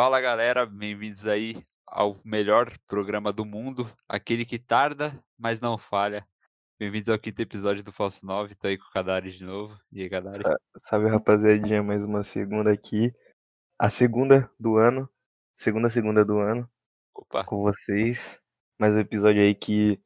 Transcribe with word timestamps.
Fala 0.00 0.20
galera, 0.20 0.64
bem-vindos 0.64 1.26
aí 1.26 1.60
ao 1.84 2.14
melhor 2.24 2.70
programa 2.86 3.32
do 3.32 3.44
mundo, 3.44 3.84
aquele 4.08 4.44
que 4.44 4.56
tarda, 4.56 5.10
mas 5.36 5.60
não 5.60 5.76
falha. 5.76 6.24
Bem-vindos 6.78 7.08
ao 7.08 7.18
quinto 7.18 7.42
episódio 7.42 7.82
do 7.82 7.90
Falso 7.90 8.24
9, 8.24 8.54
tô 8.54 8.68
aí 8.68 8.78
com 8.78 8.84
o 8.84 8.90
Kadari 8.92 9.32
de 9.32 9.42
novo. 9.42 9.76
E 9.90 10.02
aí, 10.02 10.08
Kadari? 10.08 10.40
Sa- 10.40 10.56
Salve 10.82 11.08
rapaziadinha, 11.08 11.82
mais 11.82 12.00
uma 12.00 12.22
segunda 12.22 12.72
aqui. 12.72 13.12
A 13.76 13.90
segunda 13.90 14.48
do 14.56 14.76
ano. 14.76 15.10
Segunda 15.56 15.90
segunda 15.90 16.24
do 16.24 16.38
ano 16.38 16.70
Opa, 17.12 17.42
com 17.42 17.60
vocês. 17.60 18.38
Mais 18.78 18.94
um 18.94 19.00
episódio 19.00 19.42
aí 19.42 19.52
que 19.52 20.00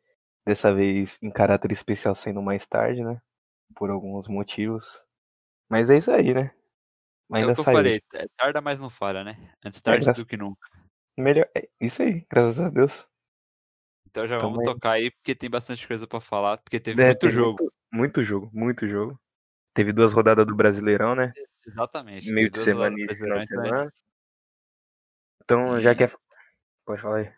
dessa 0.47 0.73
vez 0.75 1.19
em 1.21 1.31
caráter 1.31 1.71
especial 1.71 2.15
saindo 2.15 2.41
mais 2.41 2.67
tarde, 2.67 3.05
né? 3.05 3.21
Por 3.77 3.91
alguns 3.91 4.27
motivos. 4.27 5.05
Mas 5.69 5.91
é 5.91 5.99
isso 5.99 6.11
aí, 6.11 6.33
né? 6.33 6.51
É 7.33 7.37
Ainda 7.39 7.53
o 7.53 7.55
que 7.55 7.61
eu 7.61 7.65
saiu. 7.65 7.77
falei, 7.77 8.01
é 8.15 8.27
tarda, 8.37 8.61
mas 8.61 8.81
não 8.81 8.91
falha, 8.91 9.23
né? 9.25 9.37
Antes 9.65 9.81
tarde 9.83 10.05
graças- 10.05 10.23
do 10.23 10.27
que 10.27 10.37
nunca. 10.37 10.69
Melhor. 11.19 11.49
É 11.55 11.69
isso 11.81 12.03
aí, 12.03 12.27
graças 12.31 12.59
a 12.59 12.69
Deus. 12.71 13.07
Então 14.09 14.27
já 14.27 14.39
Tamo 14.41 14.53
vamos 14.55 14.65
tocar 14.69 14.93
aí, 14.93 15.11
porque 15.11 15.35
tem 15.35 15.49
bastante 15.49 15.87
coisa 15.89 16.07
pra 16.07 16.21
falar, 16.21 16.59
porque 16.59 16.79
teve 16.81 17.03
É, 17.03 17.07
muito 17.07 17.19
tem 17.19 17.31
jogo. 17.31 17.59
Muito, 17.63 17.73
muito 17.93 18.25
jogo, 18.25 18.51
muito 18.53 18.89
jogo. 18.89 19.21
Teve 19.75 19.93
duas 19.93 20.13
rodadas 20.13 20.45
do 20.47 20.55
Brasileirão, 20.55 21.15
né? 21.15 21.33
Exatamente. 21.67 22.31
Meio 22.31 22.51
teve 22.51 22.59
de 22.59 22.71
semana 22.73 22.95
e 22.99 23.15
final 23.15 23.39
de 23.39 23.45
então 23.45 23.63
gente- 23.63 23.67
semana. 23.69 23.93
Então, 25.43 25.81
já 25.81 25.95
que 25.95 26.05
é. 26.05 26.11
Pode 26.85 27.01
falar 27.01 27.19
aí. 27.19 27.33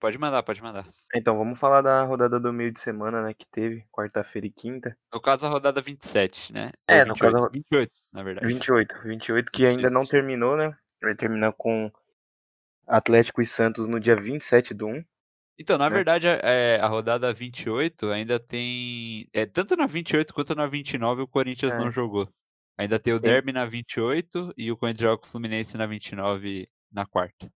Pode 0.00 0.18
mandar, 0.18 0.42
pode 0.42 0.62
mandar. 0.62 0.86
Então, 1.14 1.36
vamos 1.36 1.58
falar 1.58 1.82
da 1.82 2.02
rodada 2.04 2.40
do 2.40 2.50
meio 2.52 2.72
de 2.72 2.80
semana, 2.80 3.22
né? 3.22 3.34
Que 3.34 3.46
teve, 3.50 3.84
quarta-feira 3.92 4.46
e 4.46 4.50
quinta. 4.50 4.96
No 5.12 5.20
caso, 5.20 5.44
a 5.44 5.48
rodada 5.50 5.82
27, 5.82 6.54
né? 6.54 6.70
É, 6.88 7.00
Ou 7.02 7.08
no 7.08 7.14
28, 7.14 7.32
caso, 7.32 7.50
28, 7.52 7.92
na 8.12 8.22
verdade. 8.22 8.46
28, 8.54 8.94
28 9.04 9.52
que 9.52 9.66
ainda 9.66 9.90
não 9.90 10.00
28. 10.00 10.10
terminou, 10.10 10.56
né? 10.56 10.74
Vai 11.02 11.14
terminar 11.14 11.52
com 11.52 11.92
Atlético 12.86 13.42
e 13.42 13.46
Santos 13.46 13.86
no 13.86 14.00
dia 14.00 14.16
27 14.16 14.72
do 14.72 14.86
1. 14.86 15.04
Então, 15.58 15.76
na 15.76 15.90
né? 15.90 15.94
verdade, 15.94 16.26
é, 16.26 16.80
a 16.80 16.86
rodada 16.86 17.30
28 17.32 18.10
ainda 18.10 18.40
tem. 18.40 19.28
É, 19.34 19.44
tanto 19.44 19.76
na 19.76 19.86
28 19.86 20.32
quanto 20.32 20.54
na 20.54 20.66
29 20.66 21.20
o 21.22 21.28
Corinthians 21.28 21.74
É. 21.74 21.76
não 21.76 21.90
jogou. 21.90 22.26
Ainda 22.78 22.98
tem 22.98 23.12
o 23.12 23.20
Tem- 23.20 23.30
Derby 23.32 23.52
na 23.52 23.66
28 23.66 24.54
e 24.56 24.72
o 24.72 24.76
Corinthians 24.78 25.02
joga 25.10 25.18
com 25.20 25.26
o 25.26 25.30
Fluminense 25.30 25.76
na 25.76 25.84
29 25.84 26.66
na 26.90 27.04
quarta. 27.04 27.52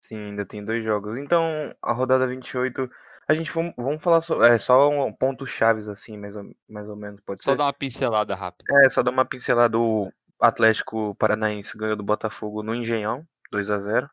Sim, 0.00 0.16
ainda 0.16 0.44
tem 0.46 0.64
dois 0.64 0.82
jogos. 0.84 1.18
Então, 1.18 1.74
a 1.82 1.92
rodada 1.92 2.26
28, 2.26 2.90
a 3.28 3.34
gente 3.34 3.50
vamos, 3.52 3.74
vamos 3.76 4.02
falar 4.02 4.22
só, 4.22 4.42
é, 4.42 4.58
só 4.58 4.88
um, 4.88 5.12
pontos 5.12 5.50
chaves 5.50 5.88
assim, 5.88 6.16
mais 6.16 6.34
ou, 6.34 6.44
mais 6.68 6.88
ou 6.88 6.96
menos, 6.96 7.20
pode 7.20 7.42
Só 7.42 7.52
ser? 7.52 7.58
dar 7.58 7.64
uma 7.64 7.72
pincelada 7.72 8.34
rápida. 8.34 8.64
É, 8.84 8.88
só 8.90 9.02
dar 9.02 9.10
uma 9.10 9.24
pincelada. 9.24 9.78
O 9.78 10.10
Atlético 10.40 11.14
Paranaense 11.16 11.76
ganhou 11.76 11.96
do 11.96 12.02
Botafogo 12.02 12.62
no 12.62 12.74
Engenhão, 12.74 13.26
2 13.52 13.70
a 13.70 13.78
0 13.78 14.10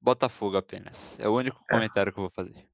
Botafogo 0.00 0.56
apenas. 0.56 1.16
É 1.20 1.28
o 1.28 1.34
único 1.36 1.62
É. 1.70 1.74
comentário 1.74 2.12
que 2.12 2.18
eu 2.18 2.22
vou 2.24 2.30
fazer. 2.30 2.66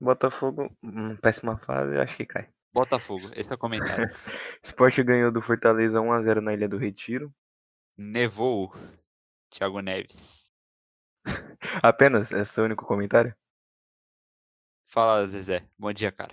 Botafogo, 0.00 0.70
hum, 0.82 1.16
péssima 1.16 1.58
fase, 1.58 1.98
acho 1.98 2.16
que 2.16 2.24
cai. 2.24 2.48
Botafogo, 2.72 3.22
esse 3.34 3.50
é 3.50 3.54
o 3.56 3.58
comentário. 3.58 4.08
Sport 4.62 4.96
ganhou 5.00 5.32
do 5.32 5.42
Fortaleza 5.42 6.00
1 6.00 6.12
a 6.12 6.22
0 6.22 6.40
na 6.40 6.54
Ilha 6.54 6.68
do 6.68 6.78
Retiro. 6.78 7.34
Nevou. 7.98 8.72
Thiago 9.50 9.80
Neves. 9.80 10.49
Apenas, 11.82 12.32
esse 12.32 12.58
é 12.58 12.62
o 12.62 12.66
único 12.66 12.84
comentário? 12.86 13.34
Fala, 14.84 15.26
Zezé. 15.26 15.68
Bom 15.78 15.92
dia, 15.92 16.10
cara. 16.10 16.32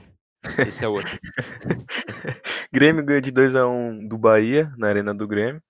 Esse 0.68 0.84
é 0.84 0.88
o 0.88 0.94
outro. 0.94 1.20
Grêmio 2.72 3.06
ganhou 3.06 3.22
de 3.22 3.32
2 3.32 3.56
a 3.56 3.68
1 3.68 4.08
do 4.08 4.18
Bahia, 4.18 4.74
na 4.78 4.88
Arena 4.88 5.14
do 5.14 5.28
Grêmio. 5.28 5.62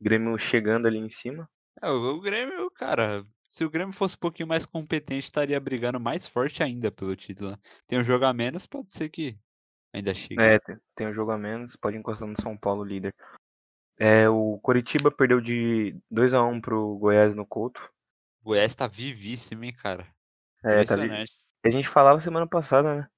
Grêmio 0.00 0.38
chegando 0.38 0.86
ali 0.86 0.98
em 0.98 1.10
cima. 1.10 1.48
É, 1.80 1.90
o 1.90 2.20
Grêmio, 2.20 2.70
cara, 2.70 3.24
se 3.48 3.64
o 3.64 3.70
Grêmio 3.70 3.92
fosse 3.92 4.16
um 4.16 4.20
pouquinho 4.20 4.48
mais 4.48 4.64
competente, 4.64 5.24
estaria 5.24 5.60
brigando 5.60 6.00
mais 6.00 6.26
forte 6.26 6.62
ainda 6.62 6.90
pelo 6.90 7.14
título. 7.14 7.50
né? 7.50 7.56
Tem 7.86 7.98
um 7.98 8.04
jogo 8.04 8.24
a 8.24 8.32
menos, 8.32 8.66
pode 8.66 8.90
ser 8.90 9.08
que 9.08 9.36
ainda 9.92 10.14
chegue. 10.14 10.40
É, 10.40 10.58
tem, 10.58 10.76
tem 10.94 11.06
um 11.08 11.12
jogo 11.12 11.32
a 11.32 11.38
menos, 11.38 11.76
pode 11.76 11.96
encostar 11.96 12.26
no 12.26 12.40
São 12.40 12.56
Paulo 12.56 12.84
líder. 12.84 13.14
É, 13.98 14.28
o 14.28 14.58
Coritiba 14.62 15.10
perdeu 15.10 15.40
de 15.40 15.96
2 16.10 16.32
a 16.34 16.42
1 16.42 16.60
pro 16.60 16.96
Goiás 16.98 17.34
no 17.34 17.46
Couto. 17.46 17.80
O 18.42 18.46
Goiás 18.50 18.74
tá 18.74 18.86
vivíssimo, 18.86 19.64
hein, 19.64 19.72
cara. 19.72 20.02
É, 20.64 20.70
tá. 20.84 20.94
Impressionante. 20.94 21.32
A 21.64 21.70
gente 21.70 21.88
falava 21.88 22.20
semana 22.20 22.46
passada, 22.46 22.96
né? 22.96 23.08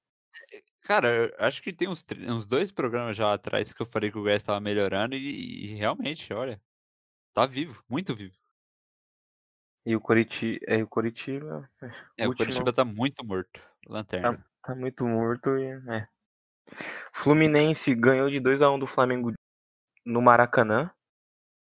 Cara, 0.83 1.07
eu 1.07 1.35
acho 1.39 1.61
que 1.63 1.71
tem 1.71 1.87
uns, 1.87 2.05
uns 2.27 2.45
dois 2.45 2.71
programas 2.71 3.17
já 3.17 3.33
atrás 3.33 3.73
que 3.73 3.81
eu 3.81 3.85
falei 3.87 4.11
que 4.11 4.17
o 4.17 4.21
Goiás 4.21 4.43
tava 4.43 4.59
melhorando 4.59 5.15
e, 5.15 5.65
e 5.65 5.75
realmente, 5.75 6.31
olha, 6.33 6.61
tá 7.33 7.45
vivo, 7.45 7.83
muito 7.89 8.13
vivo. 8.15 8.35
E 9.85 9.95
o 9.95 10.01
Coritiba, 10.01 10.59
é, 10.67 10.83
o 10.83 10.87
Coritiba 10.87 11.69
É, 12.17 12.25
o 12.25 12.29
Último- 12.29 12.35
Curitiba 12.45 12.73
tá 12.73 12.83
muito 12.85 13.25
morto. 13.25 13.61
Lanterna. 13.87 14.43
tá 14.63 14.75
muito 14.75 15.05
morto 15.07 15.57
e 15.57 15.65
é. 15.91 16.07
Fluminense 17.13 17.93
ganhou 17.95 18.29
de 18.29 18.39
2 18.39 18.61
a 18.61 18.69
1 18.71 18.79
do 18.79 18.87
Flamengo 18.87 19.31
no 20.05 20.21
Maracanã. 20.21 20.91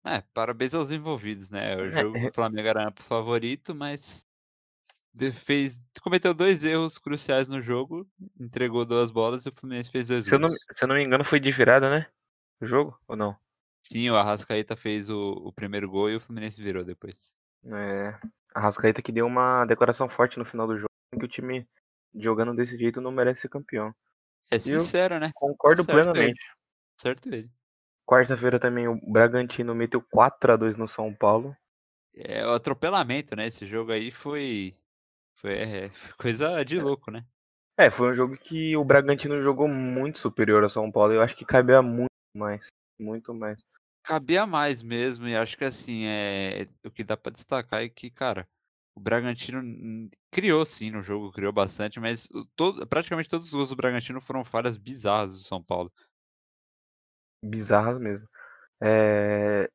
É, 0.05 0.23
parabéns 0.35 0.75
aos 0.75 0.91
envolvidos, 0.91 1.51
né? 1.51 1.77
O 1.77 1.87
É, 1.87 2.03
jogo 2.03 2.19
é. 2.19 2.29
o 2.29 2.33
Flamengo 2.33 2.69
era 2.69 2.91
pro 2.91 3.05
favorito, 3.05 3.75
mas 3.75 4.27
fez, 5.33 5.87
cometeu 6.01 6.35
dois 6.35 6.65
erros 6.65 6.99
cruciais 6.99 7.49
no 7.49 7.63
jogo, 7.63 8.09
entregou 8.41 8.85
duas 8.85 9.11
bolas 9.11 9.45
e 9.45 9.49
o 9.49 9.53
Fluminense 9.53 9.91
fez 9.91 10.09
dois 10.09 10.25
Se 10.25 10.35
eu, 10.35 10.39
não, 10.39 10.49
se 10.49 10.59
eu 10.83 10.89
não 10.89 10.97
me 10.97 11.05
engano, 11.05 11.25
foi 11.25 11.39
de 11.39 11.53
virada, 11.53 11.91
né? 11.91 12.07
O 12.61 12.67
jogo? 12.67 12.99
Ou 13.07 13.17
não? 13.17 13.37
Sim, 13.83 14.11
o 14.11 14.17
Arrascaeta 14.17 14.77
fez 14.77 15.09
o, 15.09 15.33
o 15.33 15.53
primeiro 15.53 15.91
gol 15.91 16.09
e 16.09 16.17
o 16.17 16.21
Fluminense 16.21 16.63
virou 16.63 16.85
depois. 16.85 17.37
É. 17.65 18.19
A 18.55 18.61
Rascaeta 18.61 19.03
que 19.03 19.13
deu 19.13 19.27
uma 19.27 19.65
declaração 19.65 20.09
forte 20.09 20.39
no 20.39 20.45
final 20.45 20.67
do 20.67 20.77
jogo. 20.77 20.89
Que 21.19 21.25
o 21.25 21.29
time 21.29 21.69
jogando 22.15 22.55
desse 22.55 22.77
jeito 22.79 23.01
não 23.01 23.11
merece 23.13 23.43
ser 23.43 23.49
campeão. 23.49 23.95
É 24.51 24.57
eu- 24.57 24.61
sincero, 24.61 25.19
né? 25.19 25.31
Concordo 25.35 25.83
certo 25.83 25.97
ele. 25.97 26.05
plenamente. 26.13 26.41
Certo 26.97 27.29
ele. 27.29 27.51
Quarta-feira 28.07 28.59
também 28.59 28.89
o 28.89 29.01
Bragantino 29.11 29.75
meteu 29.75 30.03
4 30.03 30.53
a 30.53 30.57
2 30.57 30.77
no 30.77 30.87
São 30.87 31.15
Paulo. 31.15 31.57
É 32.15 32.47
o 32.47 32.53
atropelamento, 32.53 33.35
né? 33.35 33.47
Esse 33.47 33.67
jogo 33.67 33.93
aí 33.93 34.11
foi. 34.11 34.75
Foi 35.35 35.55
é, 35.55 35.89
foi 35.91 36.13
coisa 36.19 36.65
de 36.65 36.79
louco, 36.79 37.11
né? 37.11 37.25
É, 37.79 37.91
foi 37.91 38.11
um 38.11 38.15
jogo 38.15 38.37
que 38.37 38.77
o 38.77 38.85
Bragantino 38.85 39.43
jogou 39.43 39.67
muito 39.67 40.19
superior 40.19 40.63
ao 40.63 40.71
São 40.71 40.91
Paulo. 40.91 41.13
Eu 41.13 41.23
acho 41.23 41.35
que 41.35 41.45
cabia 41.45 41.81
muito 41.81 42.11
mais. 42.37 42.67
Muito 42.99 43.35
mais. 43.35 43.59
Cabia 44.05 44.47
mais 44.47 44.83
mesmo, 44.83 45.29
e 45.29 45.37
acho 45.37 45.57
que 45.57 45.65
assim, 45.65 46.07
é, 46.07 46.69
o 46.85 46.91
que 46.91 47.05
dá 47.05 47.17
pra 47.17 47.31
destacar 47.31 47.83
é 47.83 47.89
que, 47.89 48.11
cara, 48.11 48.49
o 48.97 49.01
Bragantino 49.01 50.11
criou 50.31 50.67
sim 50.67 50.91
no 50.91 51.03
jogo, 51.03 51.33
criou 51.33 51.53
bastante, 51.53 52.01
mas 52.01 52.29
todo, 52.57 52.87
praticamente 52.87 53.29
todos 53.29 53.47
os 53.47 53.55
gols 53.55 53.71
do 53.71 53.77
Bragantino 53.77 54.21
foram 54.21 54.45
falhas 54.45 54.77
bizarras 54.77 55.33
do 55.33 55.43
São 55.45 55.63
Paulo. 55.63 55.91
Bizarras 57.43 57.99
mesmo. 57.99 58.29
É, 58.81 59.69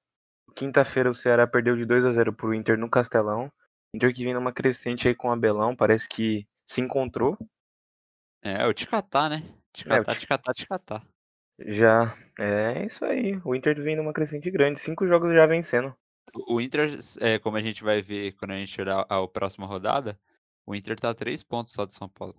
Quinta-feira 0.55 1.11
o 1.11 1.15
Ceará 1.15 1.45
perdeu 1.45 1.75
de 1.75 1.85
2 1.85 2.05
a 2.05 2.11
0 2.11 2.33
pro 2.33 2.53
Inter 2.53 2.77
no 2.77 2.89
Castelão. 2.89 3.51
Inter 3.93 4.13
que 4.13 4.23
vem 4.23 4.33
numa 4.33 4.51
crescente 4.51 5.07
aí 5.07 5.13
com 5.15 5.29
o 5.29 5.31
Abelão. 5.31 5.75
Parece 5.75 6.09
que 6.09 6.47
se 6.65 6.81
encontrou. 6.81 7.37
É, 8.41 8.65
o 8.65 8.73
Ticatá, 8.73 9.29
né? 9.29 9.43
Ticatá, 9.71 10.11
Tic- 10.13 10.21
Ticatá, 10.21 10.53
Ticatá. 10.53 11.01
Já. 11.59 12.17
É 12.39 12.85
isso 12.85 13.05
aí. 13.05 13.39
O 13.43 13.53
Inter 13.53 13.81
vem 13.81 13.95
numa 13.95 14.13
crescente 14.13 14.49
grande. 14.49 14.79
Cinco 14.79 15.07
jogos 15.07 15.33
já 15.33 15.45
vencendo. 15.45 15.95
O 16.33 16.55
o 16.55 16.61
Inter, 16.61 16.89
é, 17.21 17.39
como 17.39 17.57
a 17.57 17.61
gente 17.61 17.83
vai 17.83 18.01
ver 18.01 18.33
quando 18.33 18.51
a 18.51 18.57
gente 18.57 18.81
olhar 18.81 19.05
a, 19.07 19.27
próxima 19.27 19.65
rodada, 19.65 20.19
o 20.65 20.75
Inter 20.75 20.99
tá 20.99 21.09
a 21.09 21.15
três 21.15 21.43
pontos 21.43 21.73
só 21.73 21.85
do 21.85 21.93
São 21.93 22.09
Paulo. 22.09 22.35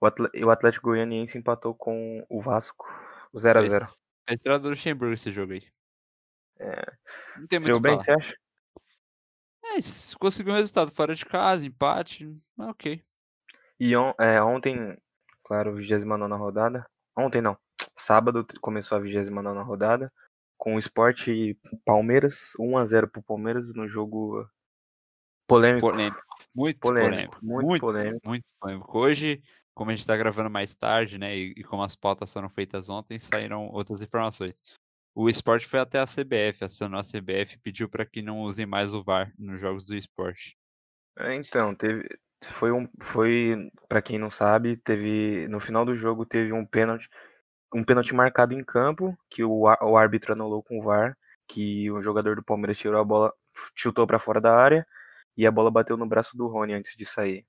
O 0.00 0.06
Atle- 0.06 0.30
o 0.44 0.50
Atlético 0.50 0.88
Goianiense 0.88 1.38
empatou 1.38 1.74
com 1.74 2.24
o 2.28 2.40
Vasco. 2.40 2.86
0 3.38 3.60
a 3.60 3.66
0 3.66 3.86
Foi 3.86 3.94
a 4.28 4.34
estreia 4.34 4.58
do 4.58 4.68
Luxemburgo 4.68 5.14
esse 5.14 5.30
jogo 5.30 5.52
aí. 5.52 5.62
É. 6.58 6.92
Não 7.38 7.46
tem 7.46 7.58
muito 7.58 7.76
o 7.76 7.80
bem, 7.80 7.96
você 7.96 8.12
acha? 8.12 8.34
É, 9.64 9.80
se 9.80 10.16
conseguiu 10.16 10.52
um 10.52 10.56
resultado 10.56 10.90
fora 10.90 11.14
de 11.14 11.24
casa, 11.24 11.66
empate, 11.66 12.28
é 12.58 12.62
ok. 12.64 13.02
E 13.80 13.96
on- 13.96 14.14
é, 14.18 14.40
ontem, 14.42 14.96
claro, 15.44 15.74
29 15.74 16.34
rodada. 16.36 16.84
Ontem 17.16 17.40
não. 17.40 17.56
Sábado 17.96 18.46
começou 18.60 18.96
a 18.98 19.00
29 19.00 19.60
rodada. 19.62 20.12
Com 20.58 20.76
o 20.76 20.78
Sport 20.78 21.28
e 21.28 21.58
Palmeiras. 21.84 22.52
1 22.58 22.76
a 22.78 22.86
0 22.86 23.08
pro 23.08 23.22
Palmeiras 23.22 23.66
no 23.74 23.88
jogo 23.88 24.48
polêmico. 25.48 25.88
Polêmico. 25.88 26.22
Muito 26.54 26.78
Polêmico, 26.80 27.10
polêmico. 27.10 27.38
muito 27.44 27.66
Muito, 27.66 27.80
polêmico. 27.80 28.28
muito 28.28 28.44
polêmico. 28.60 28.98
Hoje, 28.98 29.42
como 29.74 29.90
a 29.90 29.94
gente 29.94 30.06
tá 30.06 30.16
gravando 30.16 30.50
mais 30.50 30.74
tarde, 30.74 31.18
né? 31.18 31.36
E, 31.36 31.54
e 31.56 31.64
como 31.64 31.82
as 31.82 31.96
pautas 31.96 32.32
foram 32.32 32.48
feitas 32.48 32.88
ontem, 32.88 33.18
saíram 33.18 33.66
outras 33.68 34.00
informações. 34.00 34.62
O 35.14 35.28
esporte 35.28 35.66
foi 35.66 35.78
até 35.80 35.98
a 35.98 36.06
CBF, 36.06 36.64
acionou 36.64 36.98
a 36.98 37.02
CBF 37.02 37.54
e 37.54 37.58
pediu 37.58 37.88
para 37.88 38.06
que 38.06 38.22
não 38.22 38.40
usem 38.40 38.64
mais 38.64 38.92
o 38.92 39.02
VAR 39.02 39.32
nos 39.38 39.60
jogos 39.60 39.84
do 39.84 39.94
esporte. 39.94 40.56
É, 41.18 41.34
Então, 41.34 41.74
teve. 41.74 42.08
Foi 42.44 42.72
um. 42.72 42.88
Foi. 43.00 43.70
Pra 43.88 44.02
quem 44.02 44.18
não 44.18 44.30
sabe, 44.30 44.76
teve. 44.76 45.46
No 45.48 45.60
final 45.60 45.84
do 45.84 45.94
jogo 45.94 46.24
teve 46.24 46.52
um 46.52 46.64
pênalti. 46.64 47.08
Um 47.74 47.84
pênalti 47.84 48.14
marcado 48.14 48.54
em 48.54 48.64
campo, 48.64 49.16
que 49.30 49.44
o, 49.44 49.62
o 49.62 49.96
árbitro 49.96 50.32
anulou 50.32 50.62
com 50.62 50.78
o 50.78 50.82
VAR. 50.82 51.16
Que 51.46 51.90
o 51.90 52.02
jogador 52.02 52.36
do 52.36 52.42
Palmeiras 52.42 52.78
tirou 52.78 53.00
a 53.00 53.04
bola 53.04 53.32
chutou 53.74 54.06
para 54.06 54.18
fora 54.18 54.40
da 54.40 54.54
área 54.56 54.86
e 55.36 55.46
a 55.46 55.50
bola 55.50 55.70
bateu 55.70 55.96
no 55.96 56.06
braço 56.06 56.36
do 56.36 56.46
Rony 56.48 56.74
antes 56.74 56.94
de 56.96 57.04
sair. 57.04 57.46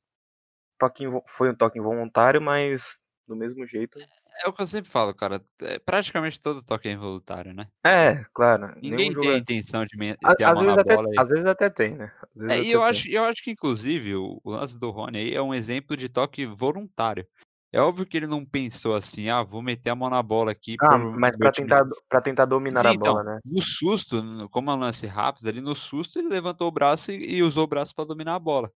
Toque 0.78 1.06
foi 1.28 1.52
um 1.52 1.56
toque 1.56 1.80
involuntário, 1.80 2.42
mas 2.42 2.84
do 3.28 3.36
mesmo 3.36 3.66
jeito. 3.66 4.00
É 4.44 4.50
o 4.50 4.54
que 4.54 4.62
eu 4.62 4.68
sempre 4.68 4.90
falo, 4.90 5.14
cara. 5.14 5.42
É, 5.62 5.80
praticamente 5.80 6.40
todo 6.40 6.66
toque 6.66 6.88
é 6.88 6.92
involuntário, 6.92 7.54
né? 7.54 7.68
É, 7.86 8.24
claro. 8.34 8.74
Ninguém 8.82 9.14
tem 9.14 9.30
a 9.30 9.38
intenção 9.38 9.86
de 9.86 9.98
ter 10.36 10.44
a, 10.44 10.54
mão 10.54 10.64
na 10.64 10.84
bola. 10.84 11.10
Até, 11.10 11.22
às 11.22 11.30
vezes 11.30 11.46
até 11.46 11.70
tem, 11.70 11.96
né? 11.96 12.12
É, 12.50 12.62
e 12.62 12.72
eu 12.72 12.84
acho, 12.84 13.10
eu 13.10 13.24
acho 13.24 13.44
que, 13.44 13.52
inclusive, 13.52 14.16
o, 14.16 14.42
o 14.44 14.52
lance 14.52 14.78
do 14.78 14.90
Rony 14.90 15.20
aí 15.20 15.36
é 15.36 15.42
um 15.42 15.54
exemplo 15.54 15.96
de 15.96 16.10
toque 16.10 16.46
voluntário. 16.46 17.26
É 17.72 17.82
óbvio 17.82 18.06
que 18.06 18.18
ele 18.18 18.28
não 18.28 18.46
pensou 18.46 18.94
assim, 18.94 19.30
ah, 19.30 19.42
vou 19.42 19.62
meter 19.62 19.90
a 19.90 19.96
mão 19.96 20.10
na 20.10 20.22
bola 20.22 20.52
aqui. 20.52 20.76
Ah, 20.80 20.98
mas 20.98 21.36
para 21.36 21.52
tentar, 21.52 21.86
pra 22.08 22.22
tentar 22.22 22.46
dominar 22.46 22.82
Sim, 22.82 22.88
a 22.88 22.94
bola, 22.94 23.22
então, 23.22 23.24
né? 23.24 23.40
No 23.44 23.62
susto, 23.62 24.22
como 24.52 24.70
é 24.70 24.76
um 24.76 24.80
lance 24.80 25.08
rápido, 25.08 25.48
ali 25.48 25.60
no 25.60 25.76
susto 25.76 26.20
ele 26.20 26.28
levantou 26.28 26.68
o 26.68 26.72
braço 26.72 27.12
e, 27.12 27.38
e 27.38 27.42
usou 27.42 27.64
o 27.64 27.68
braço 27.68 27.94
para 27.96 28.06
dominar 28.06 28.36
a 28.36 28.40
bola. 28.40 28.72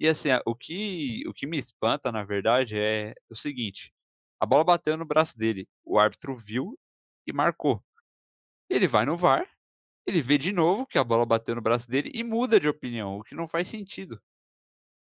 E 0.00 0.08
assim, 0.08 0.28
o 0.46 0.54
que, 0.54 1.22
o 1.26 1.32
que 1.34 1.46
me 1.46 1.58
espanta, 1.58 2.12
na 2.12 2.24
verdade, 2.24 2.78
é 2.78 3.14
o 3.30 3.34
seguinte: 3.34 3.92
a 4.40 4.46
bola 4.46 4.64
bateu 4.64 4.96
no 4.96 5.04
braço 5.04 5.36
dele, 5.36 5.66
o 5.84 5.98
árbitro 5.98 6.36
viu 6.36 6.78
e 7.26 7.32
marcou. 7.32 7.82
Ele 8.70 8.86
vai 8.86 9.04
no 9.04 9.16
VAR, 9.16 9.48
ele 10.06 10.22
vê 10.22 10.38
de 10.38 10.52
novo 10.52 10.86
que 10.86 10.98
a 10.98 11.04
bola 11.04 11.26
bateu 11.26 11.54
no 11.54 11.62
braço 11.62 11.88
dele 11.88 12.10
e 12.14 12.22
muda 12.22 12.60
de 12.60 12.68
opinião, 12.68 13.18
o 13.18 13.22
que 13.22 13.34
não 13.34 13.48
faz 13.48 13.68
sentido. 13.68 14.20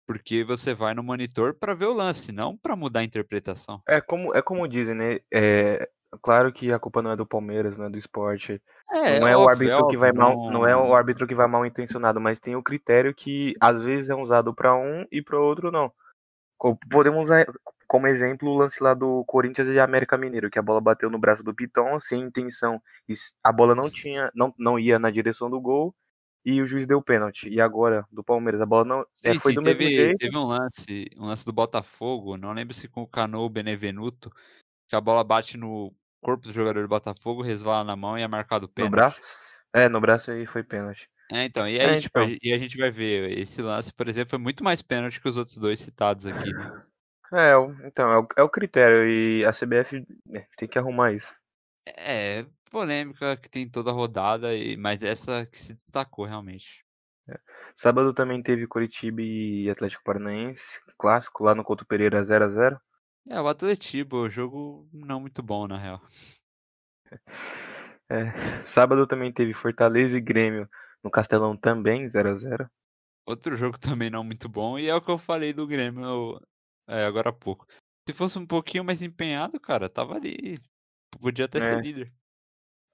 Porque 0.08 0.44
você 0.44 0.74
vai 0.74 0.94
no 0.94 1.04
monitor 1.04 1.58
para 1.58 1.74
ver 1.74 1.86
o 1.86 1.94
lance, 1.94 2.32
não 2.32 2.56
para 2.56 2.76
mudar 2.76 3.02
a 3.02 3.04
interpretação. 3.04 3.82
É 3.88 4.00
como, 4.00 4.36
é 4.36 4.42
como 4.42 4.68
dizem, 4.68 4.96
né? 4.96 5.20
É, 5.34 5.90
claro 6.22 6.52
que 6.52 6.72
a 6.72 6.80
culpa 6.80 7.02
não 7.02 7.12
é 7.12 7.16
do 7.16 7.26
Palmeiras, 7.26 7.78
não 7.78 7.86
é 7.86 7.90
do 7.90 7.98
esporte. 7.98 8.62
É, 8.92 9.20
não 9.20 9.28
é, 9.28 9.32
é 9.32 9.38
óbvio, 9.38 9.46
o 9.46 9.50
árbitro 9.50 9.76
óbvio, 9.76 9.90
que 9.90 9.98
vai 9.98 10.12
mal, 10.12 10.36
não... 10.36 10.52
não... 10.52 10.68
é 10.68 10.76
o 10.76 10.94
árbitro 10.94 11.28
que 11.28 11.36
vai 11.36 11.48
mal 11.48 11.66
intencionado, 11.66 12.20
mas 12.20 12.40
tem 12.40 12.56
o 12.56 12.64
critério 12.64 13.14
que 13.14 13.56
às 13.60 13.82
vezes 13.82 14.10
é 14.10 14.16
usado 14.16 14.54
para 14.54 14.76
um 14.76 15.06
e 15.12 15.22
para 15.22 15.40
outro 15.40 15.72
não. 15.72 15.92
Podemos 16.90 17.24
usar 17.24 17.46
como 17.88 18.08
exemplo 18.08 18.50
o 18.50 18.58
lance 18.58 18.82
lá 18.82 18.94
do 18.94 19.24
Corinthians 19.26 19.68
e 19.68 19.80
América 19.80 20.18
Mineiro, 20.18 20.50
que 20.50 20.58
a 20.58 20.62
bola 20.62 20.82
bateu 20.82 21.10
no 21.10 21.20
braço 21.20 21.44
do 21.44 21.54
Piton 21.54 22.00
sem 22.00 22.22
intenção, 22.22 22.82
a 23.44 23.52
bola 23.52 23.76
não 23.76 23.90
tinha, 23.90 24.32
não, 24.34 24.54
não 24.58 24.80
ia 24.80 24.98
na 24.98 25.12
direção 25.12 25.50
do 25.50 25.60
gol 25.60 25.94
e 26.46 26.62
o 26.62 26.68
juiz 26.68 26.86
deu 26.86 27.02
pênalti. 27.02 27.50
E 27.50 27.60
agora, 27.60 28.06
do 28.12 28.24
Palmeiras, 28.24 28.62
a 28.62 28.66
bola 28.66 28.86
não. 28.86 29.02
É, 29.02 29.06
sim, 29.14 29.30
é, 29.30 29.40
foi 29.40 29.54
sim, 29.54 29.60
do 29.60 29.64
teve, 29.64 29.84
mesmo 29.84 29.96
jeito. 29.98 30.18
Teve 30.18 30.38
um 30.38 30.46
lance, 30.46 31.10
um 31.18 31.26
lance 31.26 31.46
do 31.46 31.52
Botafogo, 31.52 32.38
não 32.38 32.54
lembro 32.54 32.74
se 32.74 32.88
com 32.88 33.02
o 33.02 33.08
Cano 33.08 33.42
ou 33.42 33.50
Benevenuto, 33.50 34.32
que 34.88 34.96
a 34.96 35.02
bola 35.02 35.24
bate 35.24 35.58
no 35.58 35.92
corpo 36.26 36.48
do 36.48 36.52
jogador 36.52 36.82
do 36.82 36.88
Botafogo, 36.88 37.44
resvala 37.44 37.84
na 37.84 37.96
mão 37.96 38.18
e 38.18 38.24
é 38.24 38.28
marcado 38.28 38.68
pênalti. 38.68 38.92
No 38.92 38.98
braço? 38.98 39.22
É, 39.72 39.88
no 39.88 40.02
braço 40.02 40.32
aí 40.32 40.48
foi 40.48 40.64
pênalti. 40.64 41.08
É, 41.32 41.46
então, 41.46 41.68
e 41.68 41.80
aí, 41.80 41.98
é, 41.98 42.00
tipo, 42.00 42.20
então. 42.20 42.38
e 42.42 42.52
a 42.52 42.58
gente 42.58 42.78
vai 42.78 42.90
ver, 42.90 43.38
esse 43.38 43.62
lance, 43.62 43.94
por 43.94 44.08
exemplo, 44.08 44.32
foi 44.32 44.40
muito 44.40 44.64
mais 44.64 44.82
pênalti 44.82 45.22
que 45.22 45.30
os 45.30 45.38
outros 45.38 45.58
dois 45.58 45.80
citados 45.80 46.26
aqui, 46.26 46.52
né? 46.52 46.84
É, 47.34 47.54
então, 47.88 48.12
é 48.12 48.20
o, 48.20 48.28
é 48.38 48.44
o 48.44 48.50
critério, 48.50 49.08
e 49.08 49.46
a 49.46 49.52
CBF 49.52 50.04
né, 50.26 50.48
tem 50.58 50.68
que 50.68 50.80
arrumar 50.80 51.12
isso. 51.12 51.36
É, 51.98 52.46
polêmica 52.72 53.38
que 53.38 53.50
tem 53.50 53.70
toda 53.70 53.92
a 53.92 53.94
rodada, 53.94 54.56
e, 54.56 54.76
mas 54.78 55.04
essa 55.04 55.46
que 55.46 55.62
se 55.62 55.76
destacou 55.76 56.26
realmente. 56.26 56.84
É. 57.28 57.40
Sábado 57.76 58.14
também 58.14 58.42
teve 58.42 58.68
Curitiba 58.68 59.22
e 59.22 59.70
Atlético 59.70 60.04
Paranaense, 60.04 60.80
clássico 60.98 61.44
lá 61.44 61.54
no 61.54 61.64
Couto 61.64 61.86
Pereira 61.86 62.24
0 62.24 62.46
a 62.46 62.50
0 62.50 62.82
É, 63.28 63.42
o 63.42 63.48
Atletiba, 63.48 64.18
o 64.18 64.30
jogo 64.30 64.88
não 64.94 65.20
muito 65.20 65.42
bom, 65.42 65.68
na 65.68 65.78
real. 65.78 66.02
É. 68.08 68.66
Sábado 68.66 69.08
também 69.08 69.34
teve 69.34 69.54
Fortaleza 69.54 70.16
e 70.16 70.22
Grêmio 70.22 70.70
no 71.04 71.10
Castelão 71.10 71.58
também, 71.58 72.08
0 72.08 72.30
a 72.30 72.38
0 72.38 72.70
Outro 73.26 73.56
jogo 73.56 73.80
também 73.80 74.10
não 74.10 74.24
muito 74.24 74.48
bom, 74.48 74.78
e 74.78 74.88
é 74.88 74.94
o 74.94 75.02
que 75.02 75.10
eu 75.10 75.18
falei 75.18 75.54
do 75.54 75.66
Grêmio 75.66 76.40
é, 76.88 77.06
agora 77.06 77.30
há 77.30 77.34
pouco. 77.34 77.66
Se 78.08 78.14
fosse 78.14 78.38
um 78.38 78.46
pouquinho 78.46 78.84
mais 78.84 79.02
empenhado, 79.02 79.60
cara, 79.60 79.90
tava 79.90 80.16
ali. 80.16 80.60
Podia 81.20 81.46
até 81.46 81.58
é. 81.58 81.62
ser 81.62 81.82
líder. 81.82 82.14